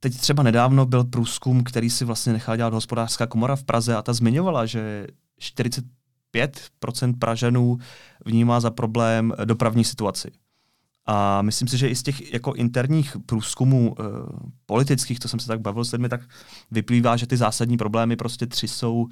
Teď 0.00 0.16
třeba 0.16 0.42
nedávno 0.42 0.86
byl 0.86 1.04
průzkum, 1.04 1.64
který 1.64 1.90
si 1.90 2.04
vlastně 2.04 2.32
nechala 2.32 2.56
dělat 2.56 2.74
hospodářská 2.74 3.26
komora 3.26 3.56
v 3.56 3.64
Praze 3.64 3.96
a 3.96 4.02
ta 4.02 4.12
zmiňovala, 4.12 4.66
že 4.66 5.06
45% 6.34 7.18
Pražanů 7.18 7.78
vnímá 8.24 8.60
za 8.60 8.70
problém 8.70 9.32
dopravní 9.44 9.84
situaci. 9.84 10.30
A 11.10 11.42
myslím 11.42 11.68
si, 11.68 11.78
že 11.78 11.88
i 11.88 11.96
z 11.96 12.02
těch 12.02 12.32
jako 12.32 12.54
interních 12.54 13.16
průzkumů 13.26 13.94
e, 13.98 14.02
politických, 14.66 15.18
to 15.18 15.28
jsem 15.28 15.40
se 15.40 15.46
tak 15.46 15.60
bavil 15.60 15.84
s 15.84 15.92
lidmi, 15.92 16.08
tak 16.08 16.20
vyplývá, 16.70 17.16
že 17.16 17.26
ty 17.26 17.36
zásadní 17.36 17.76
problémy 17.76 18.16
prostě 18.16 18.46
tři 18.46 18.68
jsou 18.68 19.06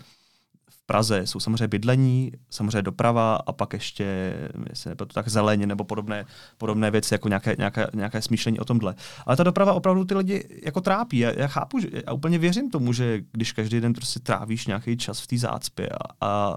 Praze 0.86 1.26
jsou 1.26 1.40
samozřejmě 1.40 1.68
bydlení, 1.68 2.32
samozřejmě 2.50 2.82
doprava 2.82 3.36
a 3.36 3.52
pak 3.52 3.72
ještě, 3.72 4.34
jestli 4.68 4.96
to 4.96 5.06
tak 5.06 5.28
zeleně 5.28 5.66
nebo 5.66 5.84
podobné, 5.84 6.26
podobné 6.58 6.90
věci, 6.90 7.14
jako 7.14 7.28
nějaké, 7.28 7.56
nějaké, 7.58 7.86
nějaké 7.94 8.22
smýšlení 8.22 8.58
o 8.58 8.64
tomhle. 8.64 8.94
Ale 9.26 9.36
ta 9.36 9.42
doprava 9.42 9.72
opravdu 9.72 10.04
ty 10.04 10.14
lidi 10.14 10.60
jako 10.64 10.80
trápí. 10.80 11.18
Já, 11.18 11.30
já 11.30 11.46
chápu, 11.46 11.78
že 11.78 11.88
já 12.06 12.12
úplně 12.12 12.38
věřím 12.38 12.70
tomu, 12.70 12.92
že 12.92 13.20
když 13.32 13.52
každý 13.52 13.80
den 13.80 13.92
prostě 13.92 14.20
trávíš 14.20 14.66
nějaký 14.66 14.96
čas 14.96 15.20
v 15.20 15.26
té 15.26 15.38
zácpě 15.38 15.88
a, 15.88 16.26
a, 16.26 16.56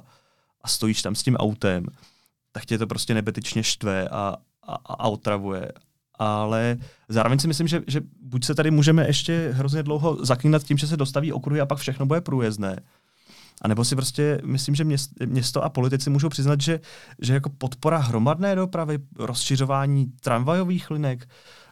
a 0.61 0.67
stojíš 0.67 1.01
tam 1.01 1.15
s 1.15 1.23
tím 1.23 1.35
autem, 1.35 1.85
tak 2.51 2.65
tě 2.65 2.77
to 2.77 2.87
prostě 2.87 3.13
nebetyčně 3.13 3.63
štve 3.63 4.09
a, 4.09 4.35
a, 4.67 4.73
a 4.85 5.07
otravuje 5.07 5.71
ale 6.19 6.77
zároveň 7.09 7.39
si 7.39 7.47
myslím, 7.47 7.67
že, 7.67 7.81
že 7.87 8.01
buď 8.21 8.45
se 8.45 8.55
tady 8.55 8.71
můžeme 8.71 9.07
ještě 9.07 9.49
hrozně 9.53 9.83
dlouho 9.83 10.25
zaklínat 10.25 10.63
tím, 10.63 10.77
že 10.77 10.87
se 10.87 10.97
dostaví 10.97 11.33
okruhy 11.33 11.61
a 11.61 11.65
pak 11.65 11.77
všechno 11.77 12.05
bude 12.05 12.21
průjezdné, 12.21 12.79
A 13.61 13.67
nebo 13.67 13.85
si 13.85 13.95
prostě, 13.95 14.41
myslím, 14.45 14.75
že 14.75 14.85
město 15.25 15.63
a 15.63 15.69
politici 15.69 16.09
můžou 16.09 16.29
přiznat, 16.29 16.61
že, 16.61 16.79
že 17.21 17.33
jako 17.33 17.49
podpora 17.49 17.97
hromadné 17.97 18.55
dopravy, 18.55 18.99
rozšiřování 19.15 20.05
tramvajových 20.21 20.91
linek, 20.91 21.29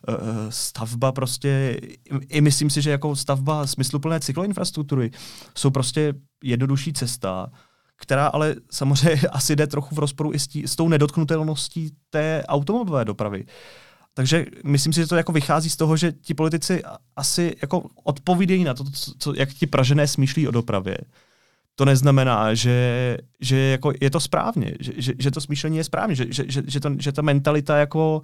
eh, 0.07 0.13
stavba 0.49 1.11
prostě, 1.11 1.79
i 2.27 2.41
myslím 2.41 2.69
si, 2.69 2.81
že 2.81 2.91
jako 2.91 3.15
stavba 3.15 3.67
smysluplné 3.67 4.19
cykloinfrastruktury 4.19 5.11
jsou 5.55 5.69
prostě 5.69 6.13
jednodušší 6.43 6.93
cesta, 6.93 7.51
která 7.97 8.27
ale 8.27 8.55
samozřejmě 8.71 9.27
asi 9.31 9.55
jde 9.55 9.67
trochu 9.67 9.95
v 9.95 9.99
rozporu 9.99 10.33
i 10.33 10.39
s, 10.39 10.47
tí, 10.47 10.67
s 10.67 10.75
tou 10.75 10.89
nedotknutelností 10.89 11.91
té 12.09 12.43
automobilové 12.47 13.05
dopravy. 13.05 13.45
Takže 14.13 14.45
myslím 14.65 14.93
si, 14.93 14.99
že 14.99 15.07
to 15.07 15.15
jako 15.15 15.31
vychází 15.31 15.69
z 15.69 15.77
toho, 15.77 15.97
že 15.97 16.11
ti 16.11 16.33
politici 16.33 16.83
asi 17.15 17.55
jako 17.61 17.83
odpovídají 18.03 18.63
na 18.63 18.73
to, 18.73 18.83
co, 19.19 19.33
jak 19.35 19.49
ti 19.49 19.67
Pražené 19.67 20.07
smýšlí 20.07 20.47
o 20.47 20.51
dopravě. 20.51 20.97
To 21.79 21.85
neznamená, 21.85 22.53
že, 22.53 23.17
že 23.41 23.57
jako 23.57 23.93
je 24.01 24.09
to 24.09 24.19
správně, 24.19 24.73
že, 24.79 24.93
že, 24.97 25.13
že 25.19 25.31
to 25.31 25.41
smýšlení 25.41 25.77
je 25.77 25.83
správně, 25.83 26.15
že, 26.15 26.25
že, 26.29 26.43
že, 26.67 26.79
to, 26.79 26.89
že 26.99 27.11
ta 27.11 27.21
mentalita 27.21 27.77
jako 27.77 28.21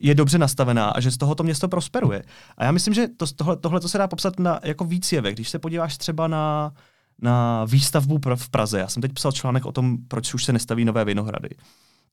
je 0.00 0.14
dobře 0.14 0.38
nastavená 0.38 0.88
a 0.90 1.00
že 1.00 1.10
z 1.10 1.16
toho 1.16 1.34
to 1.34 1.42
město 1.42 1.68
prosperuje. 1.68 2.22
A 2.56 2.64
já 2.64 2.72
myslím, 2.72 2.94
že 2.94 3.08
to, 3.08 3.26
tohle, 3.26 3.56
tohle 3.56 3.80
to 3.80 3.88
se 3.88 3.98
dá 3.98 4.08
popsat 4.08 4.38
na 4.40 4.60
jako 4.62 4.84
víc 4.84 5.12
jevech. 5.12 5.34
Když 5.34 5.48
se 5.48 5.58
podíváš 5.58 5.98
třeba 5.98 6.28
na, 6.28 6.72
na 7.18 7.64
výstavbu 7.64 8.20
v 8.34 8.48
Praze, 8.48 8.78
já 8.78 8.88
jsem 8.88 9.02
teď 9.02 9.12
psal 9.12 9.32
článek 9.32 9.66
o 9.66 9.72
tom, 9.72 9.98
proč 10.08 10.34
už 10.34 10.44
se 10.44 10.52
nestaví 10.52 10.84
nové 10.84 11.04
vinohrady, 11.04 11.48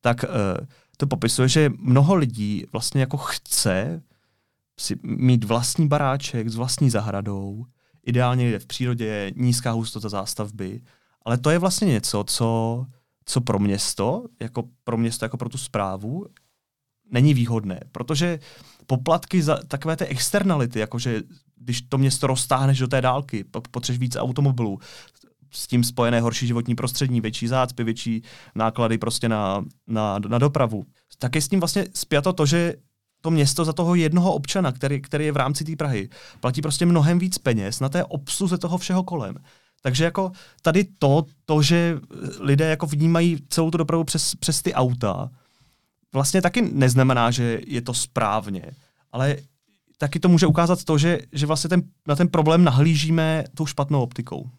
tak 0.02 0.24
uh, 0.24 0.66
to 0.98 1.08
popisuje, 1.08 1.48
že 1.48 1.72
mnoho 1.80 2.16
lidí 2.16 2.66
vlastně 2.72 3.02
jako 3.02 3.18
chce 3.18 4.02
si 4.80 5.00
mít 5.04 5.44
vlastní 5.44 5.88
baráček 5.88 6.50
s 6.50 6.56
vlastní 6.56 6.90
zahradou, 6.90 7.66
ideálně 8.06 8.46
je 8.46 8.60
v 8.60 8.66
přírodě, 8.66 9.32
nízká 9.36 9.72
hustota 9.72 10.10
zástavby, 10.10 10.82
ale 11.26 11.38
to 11.38 11.50
je 11.50 11.60
vlastně 11.60 11.88
něco, 11.88 12.24
co, 12.24 12.86
co 13.26 13.42
pro 13.42 13.60
město, 13.60 14.26
jako 14.40 14.64
pro 14.84 14.98
město, 14.98 15.26
jako 15.26 15.38
pro 15.38 15.50
tu 15.50 15.58
zprávu, 15.58 16.26
není 17.12 17.34
výhodné, 17.34 17.80
protože 17.92 18.40
poplatky 18.88 19.44
za 19.44 19.60
takové 19.68 19.96
ty 19.96 20.06
externality, 20.06 20.80
jakože 20.80 21.22
když 21.56 21.82
to 21.82 21.98
město 21.98 22.28
roztáhneš 22.28 22.80
do 22.80 22.88
té 22.88 23.02
dálky, 23.02 23.44
potřebuješ 23.72 24.00
víc 24.00 24.16
automobilů, 24.16 24.80
s 25.52 25.68
tím 25.68 25.84
spojené 25.84 26.22
horší 26.22 26.48
životní 26.48 26.76
prostředí, 26.76 27.22
větší 27.22 27.48
zácpy, 27.48 27.84
větší 27.84 28.24
náklady 28.56 28.98
prostě 28.98 29.30
na, 29.30 29.66
na, 29.88 30.20
na 30.28 30.38
dopravu. 30.38 30.86
Tak 31.18 31.36
je 31.36 31.42
s 31.42 31.48
tím 31.48 31.60
vlastně 31.60 31.86
spjato 31.94 32.34
to, 32.34 32.46
že 32.46 32.76
to 33.22 33.32
město 33.32 33.66
za 33.66 33.74
toho 33.74 33.96
jednoho 33.96 34.34
občana, 34.34 34.72
který, 34.72 35.02
který 35.02 35.26
je 35.26 35.32
v 35.32 35.38
rámci 35.38 35.64
té 35.64 35.76
Prahy, 35.76 36.10
platí 36.40 36.62
prostě 36.62 36.86
mnohem 36.86 37.20
víc 37.20 37.38
peněz 37.38 37.80
na 37.80 37.90
té 37.90 38.04
obsluze 38.04 38.58
toho 38.58 38.78
všeho 38.78 39.04
kolem. 39.04 39.36
Takže 39.82 40.04
jako 40.04 40.32
tady 40.62 40.84
to, 41.00 41.26
to, 41.46 41.62
že 41.62 42.00
lidé 42.40 42.70
jako 42.70 42.86
vnímají 42.86 43.38
celou 43.50 43.72
tu 43.72 43.78
dopravu 43.78 44.04
přes, 44.04 44.36
přes 44.36 44.62
ty 44.62 44.74
auta, 44.74 45.30
vlastně 46.14 46.42
taky 46.42 46.62
neznamená, 46.62 47.32
že 47.32 47.62
je 47.68 47.82
to 47.82 47.94
správně, 47.94 48.72
ale 49.12 49.38
taky 49.98 50.20
to 50.20 50.30
může 50.30 50.48
ukázat 50.48 50.84
to, 50.84 50.98
že, 50.98 51.20
že 51.32 51.46
vlastně 51.46 51.70
ten, 51.70 51.84
na 52.08 52.16
ten 52.16 52.28
problém 52.28 52.64
nahlížíme 52.64 53.44
tou 53.56 53.66
špatnou 53.66 54.02
optikou. 54.02 54.50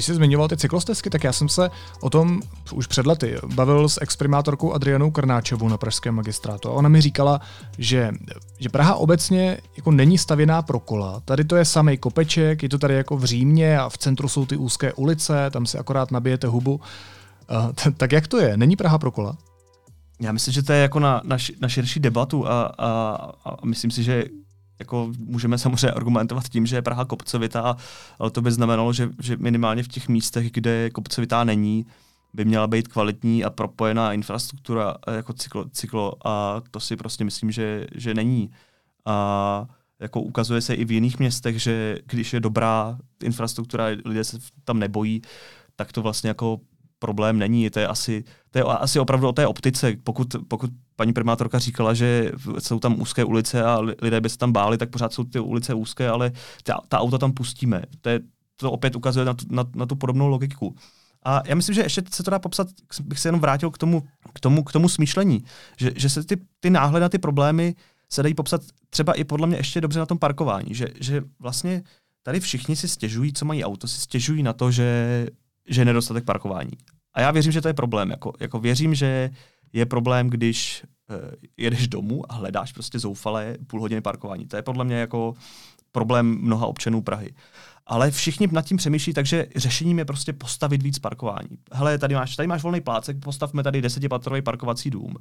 Když 0.00 0.06
jsi 0.06 0.14
zmiňoval 0.14 0.48
ty 0.48 0.56
cyklostezky, 0.56 1.10
tak 1.10 1.24
já 1.24 1.32
jsem 1.32 1.48
se 1.48 1.70
o 2.00 2.10
tom 2.10 2.40
už 2.72 2.86
před 2.86 3.06
lety 3.06 3.36
bavil 3.54 3.88
s 3.88 4.02
exprimátorkou 4.02 4.72
Adrianou 4.72 5.10
Krnáčovou 5.10 5.68
na 5.68 5.78
pražském 5.78 6.14
magistrátu. 6.14 6.68
A 6.68 6.72
ona 6.72 6.88
mi 6.88 7.00
říkala, 7.00 7.40
že, 7.78 8.10
že 8.58 8.68
Praha 8.68 8.94
obecně 8.94 9.58
jako 9.76 9.90
není 9.90 10.18
stavěná 10.18 10.62
pro 10.62 10.80
kola. 10.80 11.20
Tady 11.24 11.44
to 11.44 11.56
je 11.56 11.64
samý 11.64 11.96
kopeček, 11.96 12.62
je 12.62 12.68
to 12.68 12.78
tady 12.78 12.94
jako 12.94 13.16
v 13.16 13.24
Římě 13.24 13.78
a 13.78 13.88
v 13.88 13.98
centru 13.98 14.28
jsou 14.28 14.46
ty 14.46 14.56
úzké 14.56 14.92
ulice, 14.92 15.50
tam 15.50 15.66
si 15.66 15.78
akorát 15.78 16.10
nabijete 16.10 16.46
hubu. 16.46 16.80
Tak 17.96 18.12
jak 18.12 18.28
to 18.28 18.38
je? 18.38 18.56
Není 18.56 18.76
Praha 18.76 18.98
pro 18.98 19.10
kola? 19.10 19.36
Já 20.20 20.32
myslím, 20.32 20.54
že 20.54 20.62
to 20.62 20.72
je 20.72 20.82
jako 20.82 21.00
na, 21.00 21.20
na, 21.24 21.36
na 21.60 21.68
širší 21.68 22.00
debatu 22.00 22.48
a, 22.48 22.62
a, 22.78 22.90
a 23.44 23.66
myslím 23.66 23.90
si, 23.90 24.02
že 24.02 24.24
jako 24.80 25.12
můžeme 25.18 25.58
samozřejmě 25.58 25.90
argumentovat 25.90 26.48
tím, 26.48 26.66
že 26.66 26.76
je 26.76 26.82
Praha 26.82 27.04
kopcovitá, 27.04 27.76
ale 28.18 28.30
to 28.30 28.42
by 28.42 28.52
znamenalo, 28.52 28.92
že, 28.92 29.08
že 29.22 29.36
minimálně 29.36 29.82
v 29.82 29.88
těch 29.88 30.08
místech, 30.08 30.52
kde 30.52 30.90
kopcovitá 30.90 31.44
není, 31.44 31.86
by 32.34 32.44
měla 32.44 32.66
být 32.66 32.88
kvalitní 32.88 33.44
a 33.44 33.50
propojená 33.50 34.12
infrastruktura 34.12 34.96
eh, 35.06 35.16
jako 35.16 35.32
cyklo, 35.32 35.64
cyklo 35.68 36.26
a 36.26 36.62
to 36.70 36.80
si 36.80 36.96
prostě 36.96 37.24
myslím, 37.24 37.50
že, 37.50 37.86
že 37.94 38.14
není. 38.14 38.50
A 39.06 39.66
jako 40.00 40.20
ukazuje 40.20 40.60
se 40.60 40.74
i 40.74 40.84
v 40.84 40.92
jiných 40.92 41.18
městech, 41.18 41.62
že 41.62 41.98
když 42.06 42.32
je 42.32 42.40
dobrá 42.40 42.98
infrastruktura, 43.22 43.84
lidé 44.04 44.24
se 44.24 44.38
tam 44.64 44.78
nebojí, 44.78 45.22
tak 45.76 45.92
to 45.92 46.02
vlastně 46.02 46.28
jako 46.28 46.60
problém 47.00 47.38
není. 47.38 47.70
To 47.70 47.78
je 47.78 47.86
asi, 47.86 48.24
to 48.50 48.58
je 48.58 48.64
asi 48.64 49.00
opravdu 49.00 49.28
o 49.28 49.32
té 49.32 49.46
optice. 49.46 49.92
Pokud, 50.04 50.36
pokud 50.48 50.70
paní 50.96 51.12
primátorka 51.12 51.58
říkala, 51.58 51.94
že 51.94 52.32
jsou 52.58 52.78
tam 52.78 53.00
úzké 53.00 53.24
ulice 53.24 53.64
a 53.64 53.78
lidé 54.02 54.20
by 54.20 54.28
se 54.28 54.38
tam 54.38 54.52
báli, 54.52 54.78
tak 54.78 54.90
pořád 54.90 55.12
jsou 55.12 55.24
ty 55.24 55.40
ulice 55.40 55.74
úzké, 55.74 56.08
ale 56.08 56.32
ta, 56.62 56.80
ta 56.88 56.98
auta 56.98 57.18
tam 57.18 57.32
pustíme. 57.32 57.82
To, 58.00 58.08
je, 58.08 58.20
to 58.56 58.72
opět 58.72 58.96
ukazuje 58.96 59.24
na 59.24 59.34
na, 59.50 59.64
na 59.74 59.86
tu 59.86 59.96
podobnou 59.96 60.28
logiku. 60.28 60.74
A 61.24 61.42
já 61.46 61.54
myslím, 61.54 61.74
že 61.74 61.82
ještě 61.82 62.02
se 62.10 62.22
to 62.22 62.30
dá 62.30 62.38
popsat, 62.38 62.68
bych 63.02 63.18
se 63.18 63.28
jenom 63.28 63.40
vrátil 63.40 63.70
k 63.70 63.78
tomu, 63.78 64.02
k 64.34 64.40
tomu, 64.40 64.64
k 64.64 64.72
tomu 64.72 64.88
smýšlení, 64.88 65.44
že, 65.76 65.92
že 65.96 66.08
se 66.08 66.24
ty, 66.24 66.36
ty 66.60 66.70
náhle 66.70 67.00
na 67.00 67.08
ty 67.08 67.18
problémy 67.18 67.74
se 68.12 68.22
dají 68.22 68.34
popsat 68.34 68.60
třeba 68.90 69.12
i 69.12 69.24
podle 69.24 69.46
mě 69.46 69.56
ještě 69.56 69.80
dobře 69.80 69.98
na 69.98 70.06
tom 70.06 70.18
parkování, 70.18 70.74
že, 70.74 70.88
že 71.00 71.22
vlastně 71.38 71.82
tady 72.22 72.40
všichni 72.40 72.76
si 72.76 72.88
stěžují, 72.88 73.32
co 73.32 73.44
mají 73.44 73.64
auto, 73.64 73.88
si 73.88 74.00
stěžují 74.00 74.42
na 74.42 74.52
to, 74.52 74.70
že 74.70 75.26
že 75.70 75.80
je 75.80 75.84
nedostatek 75.84 76.24
parkování. 76.24 76.72
A 77.14 77.20
já 77.20 77.30
věřím, 77.30 77.52
že 77.52 77.60
to 77.60 77.68
je 77.68 77.74
problém. 77.74 78.10
Jako, 78.10 78.32
jako 78.40 78.60
věřím, 78.60 78.94
že 78.94 79.30
je 79.72 79.86
problém, 79.86 80.30
když 80.30 80.84
uh, 81.10 81.16
jedeš 81.56 81.88
domů 81.88 82.32
a 82.32 82.34
hledáš 82.34 82.72
prostě 82.72 82.98
zoufalé 82.98 83.56
půl 83.66 83.80
hodiny 83.80 84.00
parkování. 84.00 84.46
To 84.46 84.56
je 84.56 84.62
podle 84.62 84.84
mě 84.84 84.96
jako 84.96 85.34
problém 85.92 86.26
mnoha 86.26 86.66
občanů 86.66 87.02
Prahy. 87.02 87.34
Ale 87.86 88.10
všichni 88.10 88.48
nad 88.52 88.62
tím 88.62 88.76
přemýšlí, 88.76 89.12
takže 89.12 89.46
řešením 89.56 89.98
je 89.98 90.04
prostě 90.04 90.32
postavit 90.32 90.82
víc 90.82 90.98
parkování. 90.98 91.48
Hele, 91.72 91.98
tady 91.98 92.14
máš, 92.14 92.36
tady 92.36 92.46
máš 92.46 92.62
volný 92.62 92.80
plácek, 92.80 93.16
postavme 93.24 93.62
tady 93.62 93.82
desetipatrový 93.82 94.42
parkovací 94.42 94.90
dům. 94.90 95.14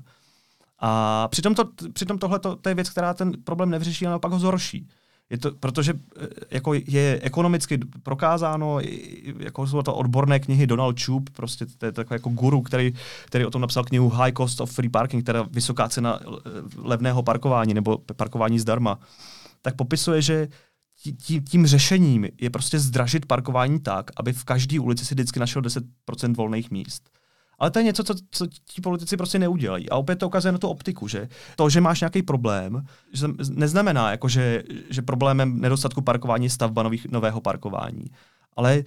A 0.80 1.28
přitom, 1.28 1.56
to, 1.56 1.70
přitom 1.94 2.18
tohle 2.18 2.40
to, 2.40 2.56
to 2.56 2.70
je 2.70 2.76
věc, 2.76 2.90
která 2.90 3.14
ten 3.14 3.32
problém 3.44 3.70
nevyřeší, 3.70 4.06
ale 4.06 4.12
naopak 4.12 4.32
ho 4.32 4.40
zhorší. 4.40 4.88
Je 5.30 5.38
to, 5.38 5.52
protože 5.52 5.94
eh, 5.94 6.28
jako 6.52 6.74
je 6.74 7.20
ekonomicky 7.22 7.78
prokázáno, 8.04 8.80
jako 9.40 9.68
jsou 9.68 9.82
to 9.82 9.96
odborné 9.96 10.40
knihy 10.40 10.68
Donald 10.68 11.04
Chub, 11.04 11.30
prostě 11.30 11.66
to 11.66 11.86
je 11.86 11.92
takový 11.92 12.16
jako 12.16 12.30
guru, 12.30 12.62
který, 12.62 12.94
který 13.26 13.46
o 13.46 13.52
tom 13.52 13.62
napsal 13.62 13.84
knihu 13.84 14.10
High 14.10 14.32
Cost 14.38 14.62
of 14.62 14.72
Free 14.72 14.90
Parking, 14.90 15.26
teda 15.26 15.42
vysoká 15.52 15.90
cena 15.90 16.20
eh, 16.22 16.30
levného 16.78 17.24
parkování 17.24 17.74
nebo 17.74 17.98
parkování 18.16 18.60
zdarma, 18.60 19.00
tak 19.62 19.76
popisuje, 19.76 20.22
že 20.22 20.48
tím, 21.18 21.44
tím 21.44 21.68
řešením 21.68 22.28
je 22.42 22.50
prostě 22.50 22.80
zdražit 22.80 23.26
parkování 23.26 23.80
tak, 23.80 24.12
aby 24.18 24.34
v 24.34 24.44
každé 24.44 24.80
ulici 24.80 25.06
si 25.06 25.14
vždycky 25.16 25.40
našel 25.40 25.62
10% 25.62 26.36
volných 26.36 26.72
míst. 26.72 27.10
Ale 27.60 27.72
to 27.72 27.80
je 27.80 27.84
něco, 27.84 28.04
co, 28.04 28.14
co 28.32 28.48
ti 28.48 28.82
politici 28.82 29.18
prostě 29.18 29.40
neudělají. 29.40 29.90
A 29.90 29.96
opět 29.96 30.16
to 30.16 30.28
ukazuje 30.28 30.52
na 30.52 30.58
tu 30.58 30.68
optiku, 30.68 31.08
že 31.08 31.30
to, 31.56 31.70
že 31.70 31.82
máš 31.82 32.02
nějaký 32.02 32.24
problém, 32.24 32.86
že 33.14 33.28
neznamená, 33.50 34.12
jako 34.12 34.28
že, 34.28 34.64
že 34.90 35.02
problémem 35.02 35.62
nedostatku 35.62 36.02
parkování 36.02 36.46
je 36.46 36.50
stavba 36.50 36.84
nových, 36.84 37.08
nového 37.12 37.42
parkování. 37.42 38.06
Ale 38.56 38.84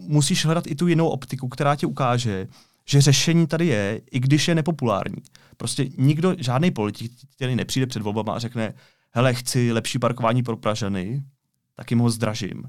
musíš 0.00 0.44
hledat 0.44 0.66
i 0.66 0.74
tu 0.74 0.86
jinou 0.86 1.08
optiku, 1.08 1.48
která 1.48 1.76
ti 1.76 1.86
ukáže, 1.86 2.48
že 2.88 3.00
řešení 3.00 3.46
tady 3.46 3.66
je, 3.66 4.00
i 4.10 4.20
když 4.20 4.48
je 4.48 4.54
nepopulární. 4.54 5.22
Prostě 5.56 5.86
nikdo, 5.98 6.34
žádný 6.38 6.70
politik, 6.70 7.12
který 7.36 7.56
nepřijde 7.56 7.86
před 7.86 8.02
volbama 8.02 8.32
a 8.32 8.38
řekne, 8.38 8.74
hele, 9.10 9.34
chci 9.34 9.72
lepší 9.72 9.98
parkování 9.98 10.42
pro 10.42 10.56
Pražany, 10.56 11.22
tak 11.76 11.90
jim 11.90 12.00
ho 12.00 12.10
zdražím. 12.10 12.62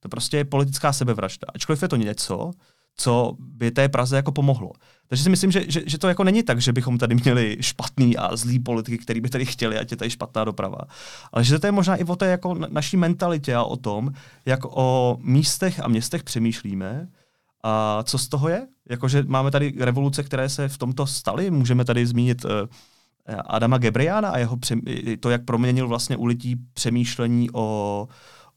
To 0.00 0.08
prostě 0.08 0.36
je 0.36 0.44
politická 0.44 0.92
sebevražda. 0.92 1.46
Ačkoliv 1.54 1.82
je 1.82 1.88
to 1.88 1.96
něco, 1.96 2.50
co 3.00 3.32
by 3.38 3.70
té 3.70 3.88
Praze 3.88 4.16
jako 4.16 4.32
pomohlo. 4.32 4.72
Takže 5.08 5.24
si 5.24 5.30
myslím, 5.30 5.50
že, 5.50 5.64
že, 5.68 5.82
že 5.86 5.98
to 5.98 6.08
jako 6.08 6.24
není 6.24 6.42
tak, 6.42 6.60
že 6.60 6.72
bychom 6.72 6.98
tady 6.98 7.14
měli 7.14 7.56
špatný 7.60 8.16
a 8.16 8.36
zlý 8.36 8.58
politiky, 8.58 8.98
který 8.98 9.20
by 9.20 9.28
tady 9.28 9.46
chtěli, 9.46 9.78
ať 9.78 9.90
je 9.90 9.96
tady 9.96 10.10
špatná 10.10 10.44
doprava. 10.44 10.78
Ale 11.32 11.44
že 11.44 11.58
to 11.58 11.66
je 11.66 11.72
možná 11.72 11.96
i 11.96 12.04
o 12.04 12.16
té 12.16 12.26
jako 12.26 12.54
naší 12.54 12.96
mentalitě 12.96 13.54
a 13.54 13.62
o 13.62 13.76
tom, 13.76 14.12
jak 14.46 14.60
o 14.64 15.18
místech 15.20 15.80
a 15.80 15.88
městech 15.88 16.24
přemýšlíme 16.24 17.08
a 17.62 18.02
co 18.02 18.18
z 18.18 18.28
toho 18.28 18.48
je. 18.48 18.66
Jakože 18.90 19.24
máme 19.26 19.50
tady 19.50 19.74
revoluce, 19.78 20.22
které 20.22 20.48
se 20.48 20.68
v 20.68 20.78
tomto 20.78 21.06
staly. 21.06 21.50
Můžeme 21.50 21.84
tady 21.84 22.06
zmínit 22.06 22.44
uh, 22.44 22.50
Adama 23.46 23.78
Gebriana 23.78 24.28
a 24.28 24.38
jeho 24.38 24.58
to, 25.20 25.30
jak 25.30 25.44
proměnil 25.44 25.88
vlastně 25.88 26.16
ulití 26.16 26.56
přemýšlení 26.72 27.48
o 27.52 28.08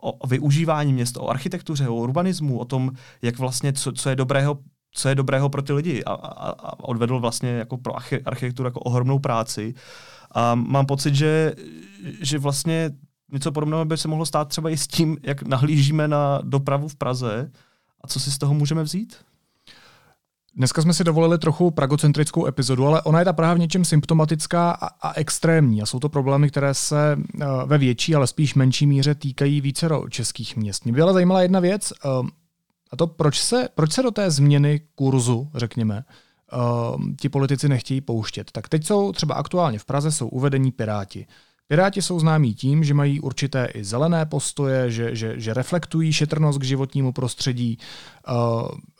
o 0.01 0.27
využívání 0.27 0.93
měst, 0.93 1.17
o 1.17 1.29
architektuře, 1.29 1.89
o 1.89 1.95
urbanismu, 1.95 2.59
o 2.59 2.65
tom, 2.65 2.91
jak 3.21 3.39
vlastně, 3.39 3.73
co, 3.73 3.91
co 3.91 4.09
je 4.09 4.15
dobrého 4.15 4.57
co 4.93 5.09
je 5.09 5.15
dobrého 5.15 5.49
pro 5.49 5.61
ty 5.61 5.73
lidi 5.73 6.03
a, 6.03 6.13
a, 6.13 6.49
a 6.49 6.79
odvedl 6.79 7.19
vlastně 7.19 7.49
jako 7.49 7.77
pro 7.77 7.93
architekturu 8.25 8.67
jako 8.67 8.79
ohromnou 8.79 9.19
práci. 9.19 9.73
A 10.31 10.55
mám 10.55 10.85
pocit, 10.85 11.15
že, 11.15 11.53
že 12.21 12.39
vlastně 12.39 12.91
něco 13.31 13.51
podobného 13.51 13.85
by 13.85 13.97
se 13.97 14.07
mohlo 14.07 14.25
stát 14.25 14.47
třeba 14.47 14.69
i 14.69 14.77
s 14.77 14.87
tím, 14.87 15.17
jak 15.23 15.43
nahlížíme 15.43 16.07
na 16.07 16.39
dopravu 16.43 16.87
v 16.87 16.95
Praze 16.95 17.51
a 18.01 18.07
co 18.07 18.19
si 18.19 18.31
z 18.31 18.37
toho 18.37 18.53
můžeme 18.53 18.83
vzít? 18.83 19.15
Dneska 20.55 20.81
jsme 20.81 20.93
si 20.93 21.03
dovolili 21.03 21.37
trochu 21.37 21.71
pragocentrickou 21.71 22.47
epizodu, 22.47 22.87
ale 22.87 23.01
ona 23.01 23.19
je 23.19 23.25
ta 23.25 23.33
Praha 23.33 23.53
v 23.53 23.59
něčem 23.59 23.85
symptomatická 23.85 24.71
a, 24.71 24.87
a 24.87 25.13
extrémní. 25.13 25.81
A 25.81 25.85
jsou 25.85 25.99
to 25.99 26.09
problémy, 26.09 26.49
které 26.49 26.73
se 26.73 27.15
uh, 27.15 27.43
ve 27.65 27.77
větší, 27.77 28.15
ale 28.15 28.27
spíš 28.27 28.55
menší 28.55 28.87
míře 28.87 29.15
týkají 29.15 29.61
více 29.61 29.89
českých 30.09 30.55
měst. 30.55 30.85
Mě 30.85 30.93
byla 30.93 31.13
zajímala 31.13 31.41
jedna 31.41 31.59
věc, 31.59 31.93
uh, 32.05 32.27
a 32.91 32.95
to 32.95 33.07
proč 33.07 33.39
se, 33.39 33.69
proč 33.75 33.91
se 33.91 34.03
do 34.03 34.11
té 34.11 34.31
změny 34.31 34.81
kurzu, 34.95 35.49
řekněme, 35.55 36.03
uh, 36.53 37.01
ti 37.19 37.29
politici 37.29 37.69
nechtějí 37.69 38.01
pouštět. 38.01 38.51
Tak 38.51 38.69
teď 38.69 38.85
jsou 38.85 39.11
třeba 39.11 39.35
aktuálně 39.35 39.79
v 39.79 39.85
Praze 39.85 40.11
jsou 40.11 40.27
uvedení 40.27 40.71
Piráti. 40.71 41.27
Piráti 41.71 42.01
jsou 42.01 42.19
známí 42.19 42.53
tím, 42.53 42.83
že 42.83 42.93
mají 42.93 43.19
určité 43.19 43.65
i 43.65 43.83
zelené 43.83 44.25
postoje, 44.25 44.91
že, 44.91 45.15
že, 45.15 45.39
že 45.39 45.53
reflektují 45.53 46.13
šetrnost 46.13 46.59
k 46.59 46.63
životnímu 46.63 47.11
prostředí. 47.11 47.77
Eh, 48.27 48.31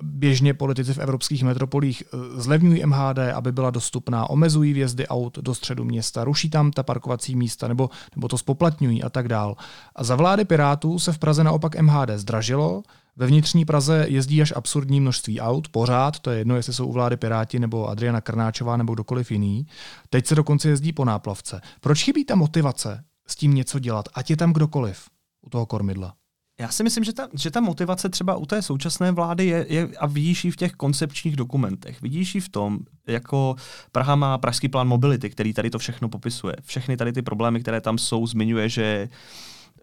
běžně 0.01 0.53
politici 0.53 0.93
v 0.93 0.97
evropských 0.97 1.43
metropolích 1.43 2.03
eh, 2.05 2.17
zlevňují 2.41 2.85
MHD, 2.85 3.17
aby 3.33 3.51
byla 3.51 3.69
dostupná, 3.69 4.29
omezují 4.29 4.73
vjezdy 4.73 5.07
aut 5.07 5.37
do 5.37 5.55
středu 5.55 5.83
města, 5.83 6.23
ruší 6.23 6.49
tam 6.49 6.71
ta 6.71 6.83
parkovací 6.83 7.35
místa 7.35 7.67
nebo, 7.67 7.89
nebo 8.15 8.27
to 8.27 8.37
spoplatňují 8.37 9.03
a 9.03 9.09
tak 9.09 9.27
dál. 9.27 9.55
A 9.95 10.03
za 10.03 10.15
vlády 10.15 10.45
Pirátů 10.45 10.99
se 10.99 11.13
v 11.13 11.17
Praze 11.17 11.43
naopak 11.43 11.81
MHD 11.81 12.09
zdražilo, 12.15 12.83
ve 13.15 13.27
vnitřní 13.27 13.65
Praze 13.65 14.05
jezdí 14.09 14.41
až 14.41 14.53
absurdní 14.55 14.99
množství 14.99 15.41
aut, 15.41 15.69
pořád, 15.69 16.19
to 16.19 16.31
je 16.31 16.37
jedno, 16.37 16.55
jestli 16.55 16.73
jsou 16.73 16.87
u 16.87 16.91
vlády 16.91 17.17
Piráti 17.17 17.59
nebo 17.59 17.89
Adriana 17.89 18.21
Krnáčová 18.21 18.77
nebo 18.77 18.93
kdokoliv 18.93 19.31
jiný. 19.31 19.67
Teď 20.09 20.27
se 20.27 20.35
dokonce 20.35 20.69
jezdí 20.69 20.93
po 20.93 21.05
náplavce. 21.05 21.61
Proč 21.81 22.03
chybí 22.03 22.25
ta 22.25 22.35
motivace 22.35 23.03
s 23.27 23.35
tím 23.35 23.53
něco 23.53 23.79
dělat, 23.79 24.09
ať 24.13 24.29
je 24.29 24.37
tam 24.37 24.53
kdokoliv 24.53 25.05
u 25.41 25.49
toho 25.49 25.65
kormidla? 25.65 26.13
Já 26.59 26.67
si 26.67 26.83
myslím, 26.83 27.03
že 27.03 27.13
ta, 27.13 27.27
že 27.33 27.51
ta 27.51 27.61
motivace 27.61 28.09
třeba 28.09 28.35
u 28.35 28.45
té 28.45 28.61
současné 28.61 29.11
vlády 29.11 29.45
je, 29.45 29.65
je 29.69 29.87
a 29.99 30.07
vidíš 30.07 30.45
ji 30.45 30.51
v 30.51 30.55
těch 30.55 30.71
koncepčních 30.71 31.35
dokumentech. 31.35 32.01
Vidíš 32.01 32.35
ji 32.35 32.41
v 32.41 32.49
tom, 32.49 32.79
jako 33.07 33.55
Praha 33.91 34.15
má 34.15 34.37
pražský 34.37 34.69
plán 34.69 34.87
mobility, 34.87 35.29
který 35.29 35.53
tady 35.53 35.69
to 35.69 35.79
všechno 35.79 36.09
popisuje. 36.09 36.55
Všechny 36.61 36.97
tady 36.97 37.13
ty 37.13 37.21
problémy, 37.21 37.59
které 37.59 37.81
tam 37.81 37.97
jsou, 37.97 38.27
zmiňuje, 38.27 38.69
že, 38.69 39.09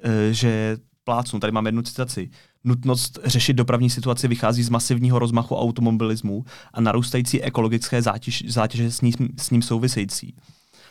eh, 0.02 0.32
že 0.32 0.76
plácnu, 1.04 1.40
tady 1.40 1.52
mám 1.52 1.66
jednu 1.66 1.82
citaci. 1.82 2.30
Nutnost 2.64 3.18
řešit 3.24 3.52
dopravní 3.52 3.90
situaci 3.90 4.28
vychází 4.28 4.62
z 4.62 4.68
masivního 4.68 5.18
rozmachu 5.18 5.56
automobilismu 5.56 6.44
a 6.74 6.80
narůstající 6.80 7.42
ekologické 7.42 8.02
zátěž, 8.02 8.44
zátěže 8.48 8.90
s 8.90 9.00
ním, 9.00 9.12
s 9.38 9.50
ním 9.50 9.62
související. 9.62 10.36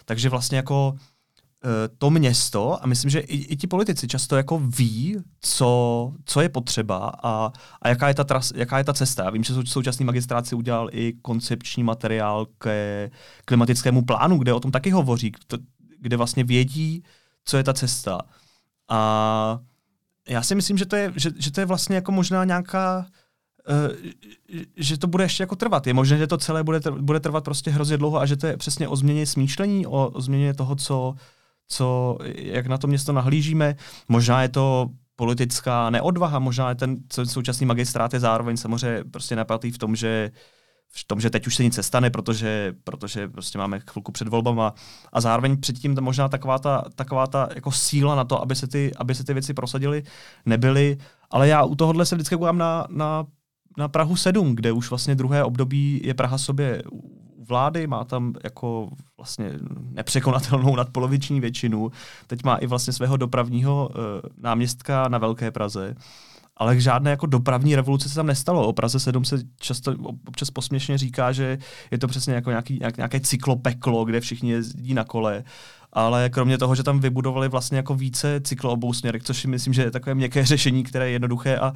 Takže 0.05 0.29
vlastně 0.29 0.57
jako 0.57 0.95
e, 0.95 1.87
to 1.97 2.09
město, 2.09 2.83
a 2.83 2.87
myslím, 2.87 3.11
že 3.11 3.19
i, 3.19 3.35
i 3.35 3.55
ti 3.55 3.67
politici 3.67 4.07
často 4.07 4.35
jako 4.35 4.59
ví, 4.59 5.17
co, 5.41 6.13
co 6.25 6.41
je 6.41 6.49
potřeba 6.49 7.11
a, 7.23 7.51
a 7.81 7.89
jaká, 7.89 8.07
je 8.07 8.13
ta 8.13 8.23
tras, 8.23 8.53
jaká 8.55 8.77
je 8.77 8.83
ta 8.83 8.93
cesta. 8.93 9.23
Já 9.23 9.29
vím, 9.29 9.43
že 9.43 9.53
současný 9.65 10.05
magistrát 10.05 10.47
si 10.47 10.55
udělal 10.55 10.89
i 10.91 11.13
koncepční 11.21 11.83
materiál 11.83 12.47
k 12.57 12.69
klimatickému 13.45 14.01
plánu, 14.01 14.37
kde 14.37 14.53
o 14.53 14.59
tom 14.59 14.71
taky 14.71 14.91
hovoří, 14.91 15.31
kde 15.99 16.17
vlastně 16.17 16.43
vědí, 16.43 17.03
co 17.45 17.57
je 17.57 17.63
ta 17.63 17.73
cesta. 17.73 18.19
A 18.89 19.59
já 20.27 20.43
si 20.43 20.55
myslím, 20.55 20.77
že 20.77 20.85
to 20.85 20.95
je, 20.95 21.13
že, 21.15 21.29
že 21.37 21.51
to 21.51 21.61
je 21.61 21.65
vlastně 21.65 21.95
jako 21.95 22.11
možná 22.11 22.43
nějaká 22.43 23.05
Uh, 23.69 23.95
že 24.77 24.97
to 24.97 25.07
bude 25.07 25.23
ještě 25.23 25.43
jako 25.43 25.55
trvat. 25.55 25.87
Je 25.87 25.93
možné, 25.93 26.17
že 26.17 26.27
to 26.27 26.37
celé 26.37 26.63
bude, 26.63 26.79
bude 26.91 27.19
trvat 27.19 27.43
prostě 27.43 27.71
hrozně 27.71 27.97
dlouho 27.97 28.19
a 28.19 28.25
že 28.25 28.35
to 28.35 28.47
je 28.47 28.57
přesně 28.57 28.87
o 28.87 28.95
změně 28.95 29.25
smýšlení, 29.25 29.87
o, 29.87 30.09
o 30.09 30.21
změně 30.21 30.53
toho, 30.53 30.75
co, 30.75 31.15
co, 31.67 32.17
jak 32.35 32.67
na 32.67 32.77
to 32.77 32.87
město 32.87 33.13
nahlížíme. 33.13 33.75
Možná 34.09 34.41
je 34.41 34.49
to 34.49 34.89
politická 35.15 35.89
neodvaha, 35.89 36.39
možná 36.39 36.69
je 36.69 36.75
ten 36.75 36.97
současný 37.23 37.65
magistrát 37.65 38.13
je 38.13 38.19
zároveň 38.19 38.57
samozřejmě 38.57 39.03
prostě 39.03 39.35
napatý 39.35 39.71
v 39.71 39.77
tom, 39.77 39.95
že 39.95 40.31
uh, 40.31 40.56
v 40.91 41.03
tom, 41.03 41.19
že 41.19 41.29
teď 41.29 41.47
už 41.47 41.55
se 41.55 41.63
nic 41.63 41.77
nestane, 41.77 42.09
protože, 42.09 42.75
protože 42.83 43.27
prostě 43.27 43.57
máme 43.57 43.79
chvilku 43.79 44.11
před 44.11 44.27
volbama 44.27 44.73
a 45.13 45.21
zároveň 45.21 45.57
předtím 45.57 45.95
to 45.95 46.01
možná 46.01 46.29
taková 46.29 46.59
ta, 46.59 46.83
taková 46.95 47.27
ta 47.27 47.49
jako 47.55 47.71
síla 47.71 48.15
na 48.15 48.23
to, 48.23 48.41
aby 48.41 48.55
se 48.55 48.67
ty, 48.67 48.91
aby 48.97 49.15
se 49.15 49.23
ty 49.23 49.33
věci 49.33 49.53
prosadily, 49.53 50.03
nebyly. 50.45 50.97
Ale 51.29 51.47
já 51.47 51.63
u 51.63 51.75
tohohle 51.75 52.05
se 52.05 52.15
vždycky 52.15 52.35
koukám 52.35 52.57
na, 52.57 52.87
na, 52.89 53.25
na 53.77 53.87
Prahu 53.87 54.15
7, 54.15 54.55
kde 54.55 54.71
už 54.71 54.89
vlastně 54.89 55.15
druhé 55.15 55.43
období 55.43 56.01
je 56.03 56.13
Praha 56.13 56.37
sobě 56.37 56.83
vlády, 57.47 57.87
má 57.87 58.03
tam 58.03 58.33
jako 58.43 58.89
vlastně 59.17 59.51
nepřekonatelnou 59.91 60.75
nadpoloviční 60.75 61.39
většinu. 61.39 61.91
Teď 62.27 62.43
má 62.43 62.55
i 62.55 62.67
vlastně 62.67 62.93
svého 62.93 63.17
dopravního 63.17 63.89
uh, 63.89 63.95
náměstka 64.37 65.07
na 65.07 65.17
Velké 65.17 65.51
Praze 65.51 65.95
ale 66.57 66.79
žádné 66.79 67.11
jako 67.11 67.25
dopravní 67.25 67.75
revoluce 67.75 68.09
se 68.09 68.15
tam 68.15 68.27
nestalo. 68.27 68.67
O 68.67 68.73
Praze 68.73 68.99
7 68.99 69.25
se 69.25 69.37
často 69.59 69.95
občas 70.27 70.51
posměšně 70.51 70.97
říká, 70.97 71.31
že 71.31 71.57
je 71.91 71.97
to 71.97 72.07
přesně 72.07 72.33
jako 72.33 72.49
nějaký, 72.49 72.79
nějaké 72.97 73.19
cyklopeklo, 73.19 74.05
kde 74.05 74.19
všichni 74.19 74.51
jezdí 74.51 74.93
na 74.93 75.03
kole 75.03 75.43
ale 75.97 76.29
kromě 76.29 76.57
toho, 76.57 76.75
že 76.75 76.83
tam 76.83 76.99
vybudovali 76.99 77.49
vlastně 77.49 77.77
jako 77.77 77.95
více 77.95 78.39
cykloobou-směrek, 78.39 79.23
což 79.23 79.41
si 79.41 79.47
myslím, 79.47 79.73
že 79.73 79.81
je 79.81 79.91
takové 79.91 80.15
měkké 80.15 80.45
řešení, 80.45 80.83
které 80.83 81.05
je 81.05 81.11
jednoduché 81.11 81.57
a, 81.57 81.73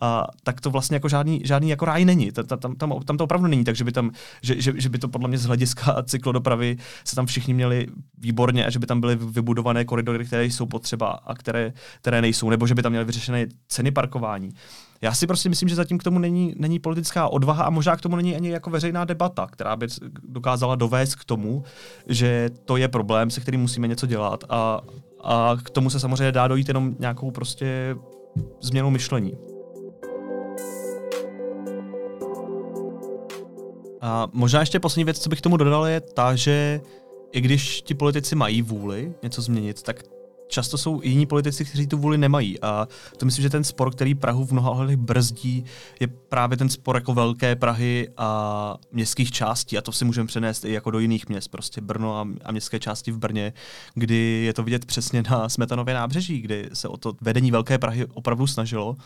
a 0.00 0.26
tak 0.42 0.60
to 0.60 0.70
vlastně 0.70 0.96
jako 0.96 1.08
žádný, 1.08 1.40
žádný 1.44 1.68
jako 1.68 1.84
ráj 1.84 2.04
není. 2.04 2.32
Tam, 2.32 2.46
tam, 2.46 2.74
tam, 2.74 3.00
tam 3.04 3.16
to 3.16 3.24
opravdu 3.24 3.46
není, 3.46 3.64
takže 3.64 3.84
by 3.84 3.92
tam, 3.92 4.10
že, 4.42 4.60
že, 4.60 4.72
že 4.76 4.88
by 4.88 4.98
to 4.98 5.08
podle 5.08 5.28
mě 5.28 5.38
z 5.38 5.44
hlediska 5.44 6.02
cyklodopravy 6.06 6.76
se 7.04 7.16
tam 7.16 7.26
všichni 7.26 7.54
měli 7.54 7.86
výborně 8.18 8.66
a 8.66 8.70
že 8.70 8.78
by 8.78 8.86
tam 8.86 9.00
byly 9.00 9.16
vybudované 9.16 9.84
koridory, 9.84 10.24
které 10.24 10.44
jsou 10.44 10.66
potřeba 10.66 11.08
a 11.08 11.34
které, 11.34 11.72
které 12.00 12.22
nejsou, 12.22 12.50
nebo 12.50 12.66
že 12.66 12.74
by 12.74 12.82
tam 12.82 12.92
měly 12.92 13.04
vyřešené 13.04 13.46
ceny 13.68 13.90
parkování. 13.90 14.50
Já 15.02 15.14
si 15.14 15.26
prostě 15.26 15.48
myslím, 15.48 15.68
že 15.68 15.74
zatím 15.74 15.98
k 15.98 16.02
tomu 16.02 16.18
není, 16.18 16.54
není 16.56 16.78
politická 16.78 17.28
odvaha 17.28 17.64
a 17.64 17.70
možná 17.70 17.96
k 17.96 18.00
tomu 18.00 18.16
není 18.16 18.36
ani 18.36 18.50
jako 18.50 18.70
veřejná 18.70 19.04
debata, 19.04 19.46
která 19.46 19.76
by 19.76 19.86
dokázala 20.28 20.74
dovést 20.74 21.14
k 21.14 21.24
tomu, 21.24 21.64
že 22.08 22.50
to 22.64 22.76
je 22.76 22.88
problém, 22.88 23.30
se 23.30 23.40
kterým 23.40 23.60
musíme 23.60 23.88
něco 23.88 24.06
dělat 24.06 24.44
a, 24.48 24.80
a 25.24 25.56
k 25.64 25.70
tomu 25.70 25.90
se 25.90 26.00
samozřejmě 26.00 26.32
dá 26.32 26.48
dojít 26.48 26.68
jenom 26.68 26.96
nějakou 26.98 27.30
prostě 27.30 27.96
změnou 28.60 28.90
myšlení. 28.90 29.32
A 34.00 34.28
možná 34.32 34.60
ještě 34.60 34.80
poslední 34.80 35.04
věc, 35.04 35.18
co 35.18 35.28
bych 35.28 35.38
k 35.38 35.42
tomu 35.42 35.56
dodal, 35.56 35.86
je 35.86 36.00
ta, 36.00 36.34
že 36.34 36.80
i 37.32 37.40
když 37.40 37.82
ti 37.82 37.94
politici 37.94 38.36
mají 38.36 38.62
vůli 38.62 39.14
něco 39.22 39.42
změnit, 39.42 39.82
tak 39.82 40.02
často 40.54 40.78
jsou 40.78 41.00
jiní 41.02 41.26
politici, 41.26 41.64
kteří 41.64 41.86
tu 41.86 41.98
vůli 41.98 42.18
nemají. 42.18 42.60
A 42.60 42.88
to 43.16 43.26
myslím, 43.26 43.42
že 43.42 43.50
ten 43.50 43.64
spor, 43.64 43.90
který 43.90 44.14
Prahu 44.14 44.44
v 44.44 44.52
mnoha 44.52 44.70
ohledech 44.70 44.96
brzdí, 44.96 45.64
je 46.00 46.06
právě 46.06 46.56
ten 46.56 46.68
spor 46.68 46.96
jako 46.96 47.14
velké 47.14 47.56
Prahy 47.56 48.08
a 48.16 48.76
městských 48.92 49.32
částí. 49.32 49.78
A 49.78 49.80
to 49.80 49.92
si 49.92 50.04
můžeme 50.04 50.26
přenést 50.26 50.64
i 50.64 50.72
jako 50.72 50.90
do 50.90 50.98
jiných 50.98 51.28
měst, 51.28 51.48
prostě 51.48 51.80
Brno 51.80 52.18
a, 52.18 52.28
a 52.44 52.52
městské 52.52 52.80
části 52.80 53.12
v 53.12 53.18
Brně, 53.18 53.52
kdy 53.94 54.42
je 54.46 54.52
to 54.52 54.62
vidět 54.62 54.84
přesně 54.84 55.22
na 55.30 55.48
Smetanově 55.48 55.94
nábřeží, 55.94 56.40
kdy 56.40 56.70
se 56.72 56.88
o 56.88 56.96
to 56.96 57.12
vedení 57.20 57.50
velké 57.50 57.78
Prahy 57.78 58.06
opravdu 58.14 58.46
snažilo 58.46 58.96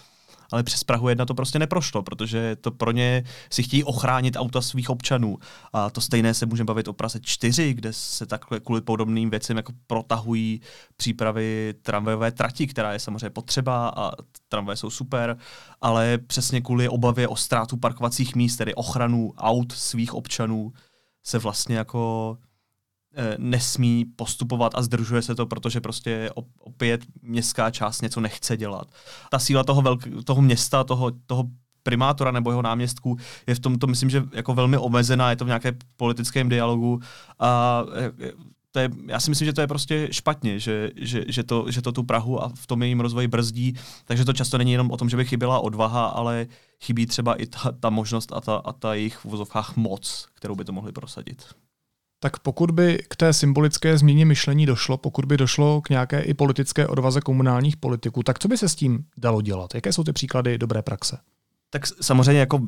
ale 0.53 0.63
přes 0.63 0.85
Prahu 0.85 1.09
1 1.09 1.27
to 1.27 1.35
prostě 1.35 1.59
neprošlo, 1.59 2.03
protože 2.03 2.57
to 2.57 2.71
pro 2.71 2.91
ně 2.91 3.25
si 3.51 3.63
chtějí 3.63 3.85
ochránit 3.85 4.37
auta 4.37 4.61
svých 4.61 4.91
občanů. 4.91 5.39
A 5.73 5.91
to 5.91 6.01
stejné 6.01 6.35
se 6.35 6.47
můžeme 6.47 6.67
bavit 6.67 6.89
o 6.89 6.93
Praze 6.93 7.21
4, 7.23 7.75
kde 7.75 7.93
se 7.93 8.27
takhle 8.27 8.61
kvůli 8.61 8.81
podobným 8.81 9.31
věcem 9.31 9.57
jako 9.57 9.73
protahují 9.87 10.61
přípravy 10.97 11.75
tramvajové 11.83 12.33
trati, 12.33 12.67
která 12.67 12.93
je 12.93 12.99
samozřejmě 12.99 13.31
potřeba 13.31 13.89
a 13.89 14.11
tramvaje 14.49 14.77
jsou 14.77 14.91
super, 14.91 15.39
ale 15.81 16.19
přesně 16.19 16.61
kvůli 16.61 16.89
obavě 16.89 17.29
o 17.29 17.37
ztrátu 17.37 17.77
parkovacích 17.77 18.35
míst, 18.35 18.57
tedy 18.57 18.75
ochranu 18.75 19.33
aut 19.37 19.73
svých 19.73 20.15
občanů, 20.15 20.73
se 21.27 21.39
vlastně 21.39 21.77
jako 21.77 22.39
nesmí 23.39 24.05
postupovat 24.05 24.73
a 24.75 24.83
zdržuje 24.83 25.23
se 25.23 25.35
to, 25.35 25.47
protože 25.47 25.81
prostě 25.81 26.31
opět 26.59 27.01
městská 27.23 27.71
část 27.71 28.03
něco 28.03 28.21
nechce 28.21 28.57
dělat. 28.57 28.89
Ta 29.31 29.39
síla 29.39 29.65
toho, 29.65 29.83
velk- 29.83 30.23
toho 30.25 30.43
města, 30.43 30.85
toho, 30.85 31.13
toho 31.27 31.45
primátora 31.83 32.31
nebo 32.31 32.51
jeho 32.51 32.63
náměstků 32.63 33.17
je 33.47 33.55
v 33.55 33.59
tomto, 33.59 33.87
myslím, 33.87 34.11
že 34.11 34.23
jako 34.33 34.55
velmi 34.55 34.79
omezená, 34.79 35.31
je 35.31 35.37
to 35.37 35.45
v 35.45 35.49
nějaké 35.49 35.73
politickém 35.97 36.49
dialogu 36.49 37.01
a 37.39 37.83
eh, 38.19 38.33
to 38.71 38.79
je, 38.79 38.91
já 39.07 39.21
si 39.21 39.31
myslím, 39.31 39.47
že 39.47 39.53
to 39.53 39.61
je 39.61 39.67
prostě 39.67 40.09
špatně, 40.11 40.61
že, 40.61 40.91
že, 40.97 41.25
že, 41.29 41.43
to, 41.43 41.71
že 41.71 41.83
to 41.83 41.93
tu 41.93 42.03
Prahu 42.03 42.43
a 42.43 42.53
v 42.55 42.67
tom 42.67 42.83
jejím 42.83 43.01
rozvoji 43.01 43.29
brzdí, 43.29 43.75
takže 44.05 44.25
to 44.25 44.33
často 44.33 44.59
není 44.59 44.73
jenom 44.73 44.91
o 44.91 44.97
tom, 44.97 45.09
že 45.09 45.17
by 45.17 45.25
chyběla 45.25 45.61
odvaha, 45.61 46.07
ale 46.07 46.47
chybí 46.81 47.07
třeba 47.07 47.35
i 47.35 47.47
ta, 47.47 47.73
ta 47.81 47.91
možnost 47.91 48.33
a 48.33 48.41
ta, 48.41 48.57
a 48.57 48.73
ta 48.73 48.95
jejich 48.95 49.17
v 49.17 49.25
vozovkách 49.25 49.77
moc, 49.77 50.27
kterou 50.35 50.55
by 50.55 50.65
to 50.65 50.73
mohli 50.73 50.93
prosadit. 50.93 51.45
Tak 52.21 52.39
pokud 52.39 52.71
by 52.71 52.99
k 53.09 53.17
té 53.17 53.33
symbolické 53.33 53.99
změně 53.99 54.27
myšlení 54.27 54.67
došlo, 54.67 54.99
pokud 54.99 55.25
by 55.25 55.37
došlo 55.37 55.81
k 55.81 55.91
nějaké 55.91 56.21
i 56.21 56.35
politické 56.35 56.87
odvaze 56.87 57.21
komunálních 57.21 57.77
politiků, 57.77 58.23
tak 58.23 58.39
co 58.39 58.49
by 58.49 58.59
se 58.59 58.69
s 58.69 58.75
tím 58.75 59.05
dalo 59.17 59.43
dělat? 59.43 59.75
Jaké 59.75 59.93
jsou 59.93 60.05
ty 60.05 60.13
příklady 60.13 60.59
dobré 60.59 60.83
praxe? 60.83 61.19
Tak 61.71 61.87
samozřejmě 61.87 62.41
jako 62.41 62.61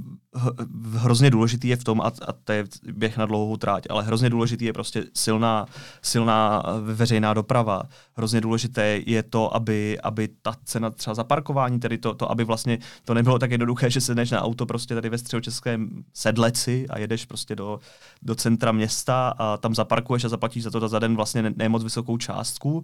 hrozně 0.93 1.31
důležitý 1.31 1.69
je 1.69 1.77
v 1.77 1.85
tom, 1.85 2.01
a, 2.01 2.07
a 2.07 2.33
to 2.45 2.53
je 2.53 2.65
běh 2.93 3.17
na 3.17 3.27
dlouhou 3.27 3.57
tráť, 3.57 3.87
ale 3.91 4.03
hrozně 4.05 4.31
důležitý 4.31 4.65
je 4.65 4.73
prostě 4.73 5.05
silná, 5.15 5.67
silná 6.03 6.63
veřejná 6.81 7.35
doprava. 7.35 7.83
Hrozně 8.17 8.41
důležité 8.41 9.01
je 9.07 9.23
to, 9.23 9.55
aby, 9.55 10.01
aby 10.01 10.29
ta 10.43 10.55
cena 10.65 10.91
třeba 10.91 11.15
za 11.15 11.25
parkování, 11.25 11.81
tedy 11.81 11.99
to, 11.99 12.15
to, 12.15 12.31
aby 12.31 12.45
vlastně 12.45 12.79
to 13.05 13.15
nebylo 13.15 13.39
tak 13.39 13.51
jednoduché, 13.51 13.91
že 13.91 14.01
sedneš 14.01 14.31
na 14.31 14.43
auto 14.43 14.67
prostě 14.67 14.95
tady 14.95 15.09
ve 15.09 15.19
středočeském 15.19 16.05
sedleci 16.15 16.87
a 16.91 16.99
jedeš 16.99 17.25
prostě 17.25 17.57
do, 17.57 17.81
do 18.23 18.35
centra 18.35 18.73
města 18.73 19.29
a 19.39 19.57
tam 19.57 19.75
zaparkuješ 19.75 20.25
a 20.25 20.29
zaplatíš 20.29 20.63
za 20.63 20.71
to 20.71 20.89
za 20.89 20.99
den 20.99 21.17
vlastně 21.17 21.43
ne, 21.43 21.69
vysokou 21.69 22.17
částku, 22.17 22.83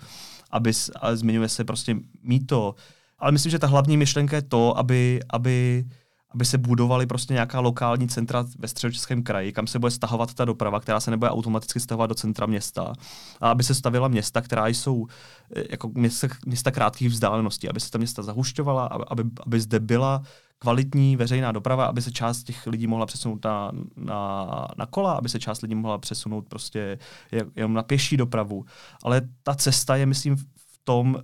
aby, 0.50 0.72
zmiňuje 1.12 1.48
se 1.48 1.64
prostě 1.64 1.96
mít 2.22 2.46
to. 2.46 2.74
Ale 3.18 3.32
myslím, 3.32 3.50
že 3.50 3.58
ta 3.58 3.66
hlavní 3.66 3.96
myšlenka 3.96 4.36
je 4.36 4.42
to, 4.42 4.78
aby, 4.78 5.20
aby 5.30 5.84
aby 6.30 6.44
se 6.44 6.58
budovaly 6.58 7.06
prostě 7.06 7.34
nějaká 7.34 7.60
lokální 7.60 8.08
centra 8.08 8.44
ve 8.58 8.68
středočeském 8.68 9.22
kraji, 9.22 9.52
kam 9.52 9.66
se 9.66 9.78
bude 9.78 9.90
stahovat 9.90 10.34
ta 10.34 10.44
doprava, 10.44 10.80
která 10.80 11.00
se 11.00 11.10
nebude 11.10 11.30
automaticky 11.30 11.80
stahovat 11.80 12.08
do 12.10 12.14
centra 12.14 12.46
města. 12.46 12.92
A 13.40 13.50
aby 13.50 13.64
se 13.64 13.74
stavila 13.74 14.08
města, 14.08 14.40
která 14.40 14.66
jsou 14.66 15.06
eh, 15.56 15.64
jako 15.70 15.90
města, 15.94 16.28
města 16.46 16.70
krátkých 16.70 17.08
vzdáleností, 17.08 17.68
aby 17.68 17.80
se 17.80 17.90
ta 17.90 17.98
města 17.98 18.22
zahušťovala, 18.22 18.86
aby, 18.86 19.24
aby 19.46 19.60
zde 19.60 19.80
byla 19.80 20.22
kvalitní 20.58 21.16
veřejná 21.16 21.52
doprava, 21.52 21.86
aby 21.86 22.02
se 22.02 22.12
část 22.12 22.42
těch 22.42 22.66
lidí 22.66 22.86
mohla 22.86 23.06
přesunout 23.06 23.44
na, 23.44 23.72
na, 23.96 24.46
na 24.78 24.86
kola, 24.86 25.12
aby 25.12 25.28
se 25.28 25.38
část 25.38 25.62
lidí 25.62 25.74
mohla 25.74 25.98
přesunout 25.98 26.48
prostě 26.48 26.98
jenom 27.56 27.74
na 27.74 27.82
pěší 27.82 28.16
dopravu. 28.16 28.64
Ale 29.02 29.22
ta 29.42 29.54
cesta 29.54 29.96
je, 29.96 30.06
myslím, 30.06 30.36
v 30.36 30.44
tom, 30.84 31.16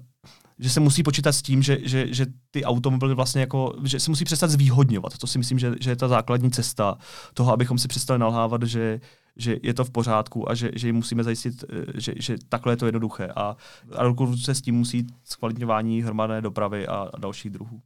že 0.63 0.71
se 0.71 0.81
musí 0.81 1.03
počítat 1.03 1.33
s 1.33 1.43
tím, 1.43 1.63
že, 1.63 1.79
že, 1.83 2.15
že 2.15 2.27
ty 2.51 2.65
automobily 2.65 3.15
vlastně 3.15 3.41
jako, 3.41 3.75
že 3.85 4.01
se 4.01 4.11
musí 4.11 4.25
přestat 4.25 4.51
zvýhodňovat. 4.51 5.19
To 5.19 5.27
si 5.27 5.39
myslím, 5.39 5.59
že, 5.59 5.75
že 5.81 5.91
je 5.91 5.97
ta 5.97 6.09
základní 6.09 6.51
cesta 6.51 6.99
toho, 7.35 7.53
abychom 7.53 7.79
si 7.79 7.89
přestali 7.89 8.19
nalhávat, 8.19 8.63
že, 8.63 9.01
že 9.37 9.57
je 9.63 9.75
to 9.75 9.85
v 9.85 9.91
pořádku 9.91 10.51
a 10.51 10.55
že, 10.55 10.71
že 10.75 10.89
jim 10.89 10.97
musíme 10.97 11.25
zajistit, 11.25 11.65
eh, 11.65 12.01
že, 12.01 12.15
že 12.17 12.37
takhle 12.49 12.73
je 12.73 12.77
to 12.77 12.87
jednoduché. 12.87 13.29
A, 13.37 13.57
a 13.97 14.15
se 14.37 14.55
s 14.55 14.63
tím 14.63 14.75
musí 14.75 15.07
zkvalitňování 15.25 16.03
hromadné 16.03 16.41
dopravy 16.41 16.87
a, 16.87 17.09
a 17.15 17.19
dalších 17.19 17.51
druhů. 17.51 17.81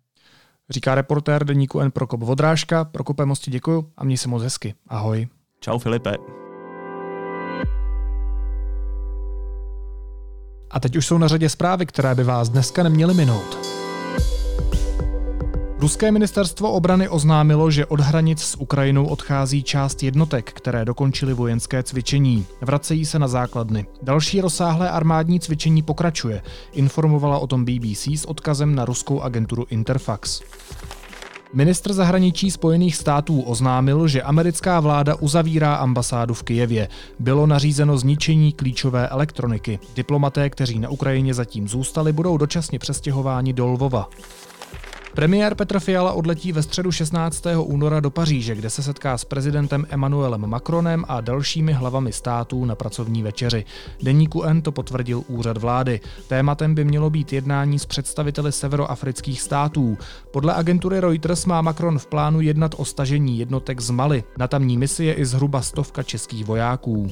Říká 0.71 0.95
reportér 0.95 1.45
deníku 1.45 1.81
N 1.81 1.91
Prokop 1.91 2.23
Vodrážka. 2.23 2.85
Prokope 2.85 3.27
mosti 3.27 3.51
děkuju 3.51 3.93
a 3.97 4.05
měj 4.05 4.17
se 4.17 4.29
moc 4.29 4.43
hezky. 4.43 4.75
Ahoj. 4.89 5.29
Čau 5.61 5.79
Filipe. 5.79 6.46
A 10.77 10.81
teď 10.81 10.97
už 10.97 11.07
jsou 11.07 11.19
na 11.19 11.29
řadě 11.29 11.49
zprávy, 11.49 11.87
které 11.87 12.15
by 12.15 12.25
vás 12.25 12.49
dneska 12.49 12.83
neměly 12.83 13.15
minout. 13.15 13.59
Ruské 15.79 16.11
ministerstvo 16.11 16.73
obrany 16.73 17.09
oznámilo, 17.09 17.71
že 17.71 17.87
od 17.87 18.01
hranic 18.01 18.43
s 18.43 18.61
Ukrajinou 18.61 19.07
odchází 19.07 19.63
část 19.63 20.03
jednotek, 20.03 20.53
které 20.53 20.85
dokončily 20.85 21.35
vojenské 21.35 21.83
cvičení. 21.83 22.47
Vracejí 22.61 23.05
se 23.07 23.19
na 23.19 23.29
základny. 23.29 23.87
Další 24.03 24.41
rozsáhlé 24.41 24.91
armádní 24.91 25.41
cvičení 25.41 25.83
pokračuje, 25.83 26.43
informovala 26.73 27.39
o 27.39 27.47
tom 27.47 27.65
BBC 27.65 28.07
s 28.07 28.25
odkazem 28.25 28.75
na 28.75 28.85
ruskou 28.85 29.21
agenturu 29.21 29.67
Interfax. 29.71 30.41
Ministr 31.57 31.93
zahraničí 31.93 32.51
Spojených 32.51 32.97
států 32.97 33.41
oznámil, 33.41 34.09
že 34.09 34.23
americká 34.23 34.81
vláda 34.81 35.15
uzavírá 35.15 35.75
ambasádu 35.75 36.35
v 36.35 36.43
Kijevě. 36.43 36.89
Bylo 37.19 37.47
nařízeno 37.47 37.99
zničení 37.99 38.53
klíčové 38.53 39.09
elektroniky. 39.09 39.79
Diplomaté, 39.95 40.51
kteří 40.51 40.79
na 40.79 40.89
Ukrajině 40.89 41.35
zatím 41.35 41.69
zůstali, 41.69 42.13
budou 42.13 42.37
dočasně 42.37 42.79
přestěhováni 42.79 43.53
do 43.53 43.67
Lvova. 43.67 44.09
Premiér 45.17 45.55
Petr 45.55 45.81
Fiala 45.81 46.13
odletí 46.13 46.53
ve 46.53 46.63
středu 46.63 46.93
16. 46.93 47.47
února 47.59 48.01
do 48.01 48.11
Paříže, 48.11 48.55
kde 48.55 48.71
se 48.71 48.83
setká 48.83 49.19
s 49.19 49.25
prezidentem 49.25 49.87
Emmanuelem 49.91 50.47
Macronem 50.47 51.05
a 51.09 51.21
dalšími 51.21 51.73
hlavami 51.73 52.13
států 52.13 52.65
na 52.65 52.75
pracovní 52.75 53.23
večeři. 53.23 53.65
Deníku 54.03 54.43
N 54.43 54.63
to 54.63 54.73
potvrdil 54.73 55.23
úřad 55.29 55.57
vlády. 55.57 56.01
Tématem 56.29 56.75
by 56.75 56.85
mělo 56.85 57.11
být 57.11 57.33
jednání 57.33 57.79
s 57.79 57.87
představiteli 57.87 58.53
severoafrických 58.53 59.41
států. 59.41 59.99
Podle 60.31 60.55
agentury 60.55 61.01
Reuters 61.01 61.47
má 61.47 61.63
Macron 61.63 61.99
v 61.99 62.07
plánu 62.07 62.41
jednat 62.41 62.75
o 62.77 62.85
stažení 62.85 63.39
jednotek 63.39 63.81
z 63.81 63.91
Mali. 63.91 64.25
Na 64.39 64.49
tamní 64.49 64.79
misi 64.79 65.05
je 65.05 65.15
i 65.15 65.27
zhruba 65.27 65.63
stovka 65.63 66.03
českých 66.03 66.45
vojáků. 66.45 67.11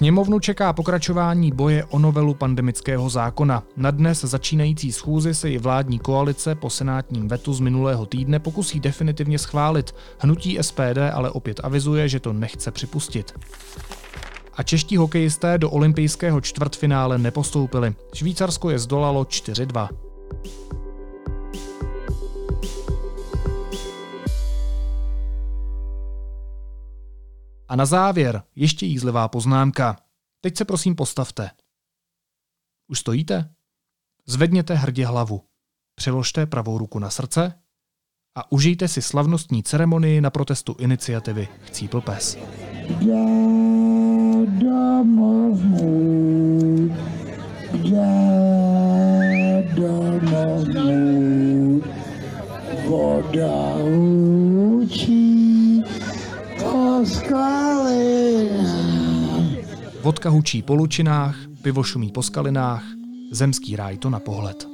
Sněmovnu 0.00 0.40
čeká 0.40 0.72
pokračování 0.72 1.52
boje 1.52 1.84
o 1.84 1.98
novelu 1.98 2.34
pandemického 2.34 3.08
zákona. 3.08 3.62
Na 3.76 3.90
dnes 3.90 4.20
začínající 4.20 4.92
schůzi 4.92 5.34
se 5.34 5.50
i 5.50 5.58
vládní 5.58 5.98
koalice 5.98 6.54
po 6.54 6.70
senátním 6.70 7.28
vetu 7.28 7.52
z 7.52 7.60
minulého 7.60 8.06
týdne 8.06 8.38
pokusí 8.38 8.80
definitivně 8.80 9.38
schválit. 9.38 9.94
Hnutí 10.18 10.58
SPD 10.60 10.98
ale 11.12 11.30
opět 11.30 11.60
avizuje, 11.62 12.08
že 12.08 12.20
to 12.20 12.32
nechce 12.32 12.70
připustit. 12.70 13.34
A 14.54 14.62
čeští 14.62 14.96
hokejisté 14.96 15.58
do 15.58 15.70
olympijského 15.70 16.40
čtvrtfinále 16.40 17.18
nepostoupili. 17.18 17.94
Švýcarsko 18.14 18.70
je 18.70 18.78
zdolalo 18.78 19.22
4-2. 19.22 19.88
A 27.70 27.76
na 27.76 27.86
závěr 27.86 28.42
ještě 28.56 28.86
jízlivá 28.86 29.28
poznámka. 29.28 29.96
Teď 30.40 30.56
se 30.56 30.64
prosím 30.64 30.94
postavte. 30.94 31.50
Už 32.88 32.98
stojíte? 32.98 33.54
Zvedněte 34.26 34.74
hrdě 34.74 35.06
hlavu. 35.06 35.44
Přiložte 35.94 36.46
pravou 36.46 36.78
ruku 36.78 36.98
na 36.98 37.10
srdce 37.10 37.54
a 38.38 38.52
užijte 38.52 38.88
si 38.88 39.02
slavnostní 39.02 39.62
ceremonii 39.62 40.20
na 40.20 40.30
protestu 40.30 40.76
iniciativy 40.78 41.48
Chcípl 41.64 42.00
pes. 42.00 42.38
Voda 52.86 53.74
učí 53.74 54.49
Vodka 60.02 60.28
hučí 60.30 60.62
po 60.62 60.74
lučinách, 60.74 61.36
pivo 61.62 61.82
šumí 61.82 62.12
po 62.12 62.22
skalinách, 62.22 62.84
zemský 63.32 63.76
ráj 63.76 63.98
to 63.98 64.10
na 64.10 64.20
pohled. 64.20 64.68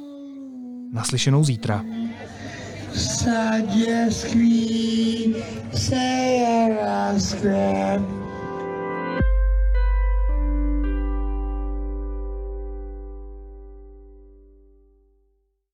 Naslyšenou 0.91 1.43
zítra. 1.43 1.83
sadě 2.93 4.07
skví 4.11 5.35
se 5.73 5.95
je 5.95 6.77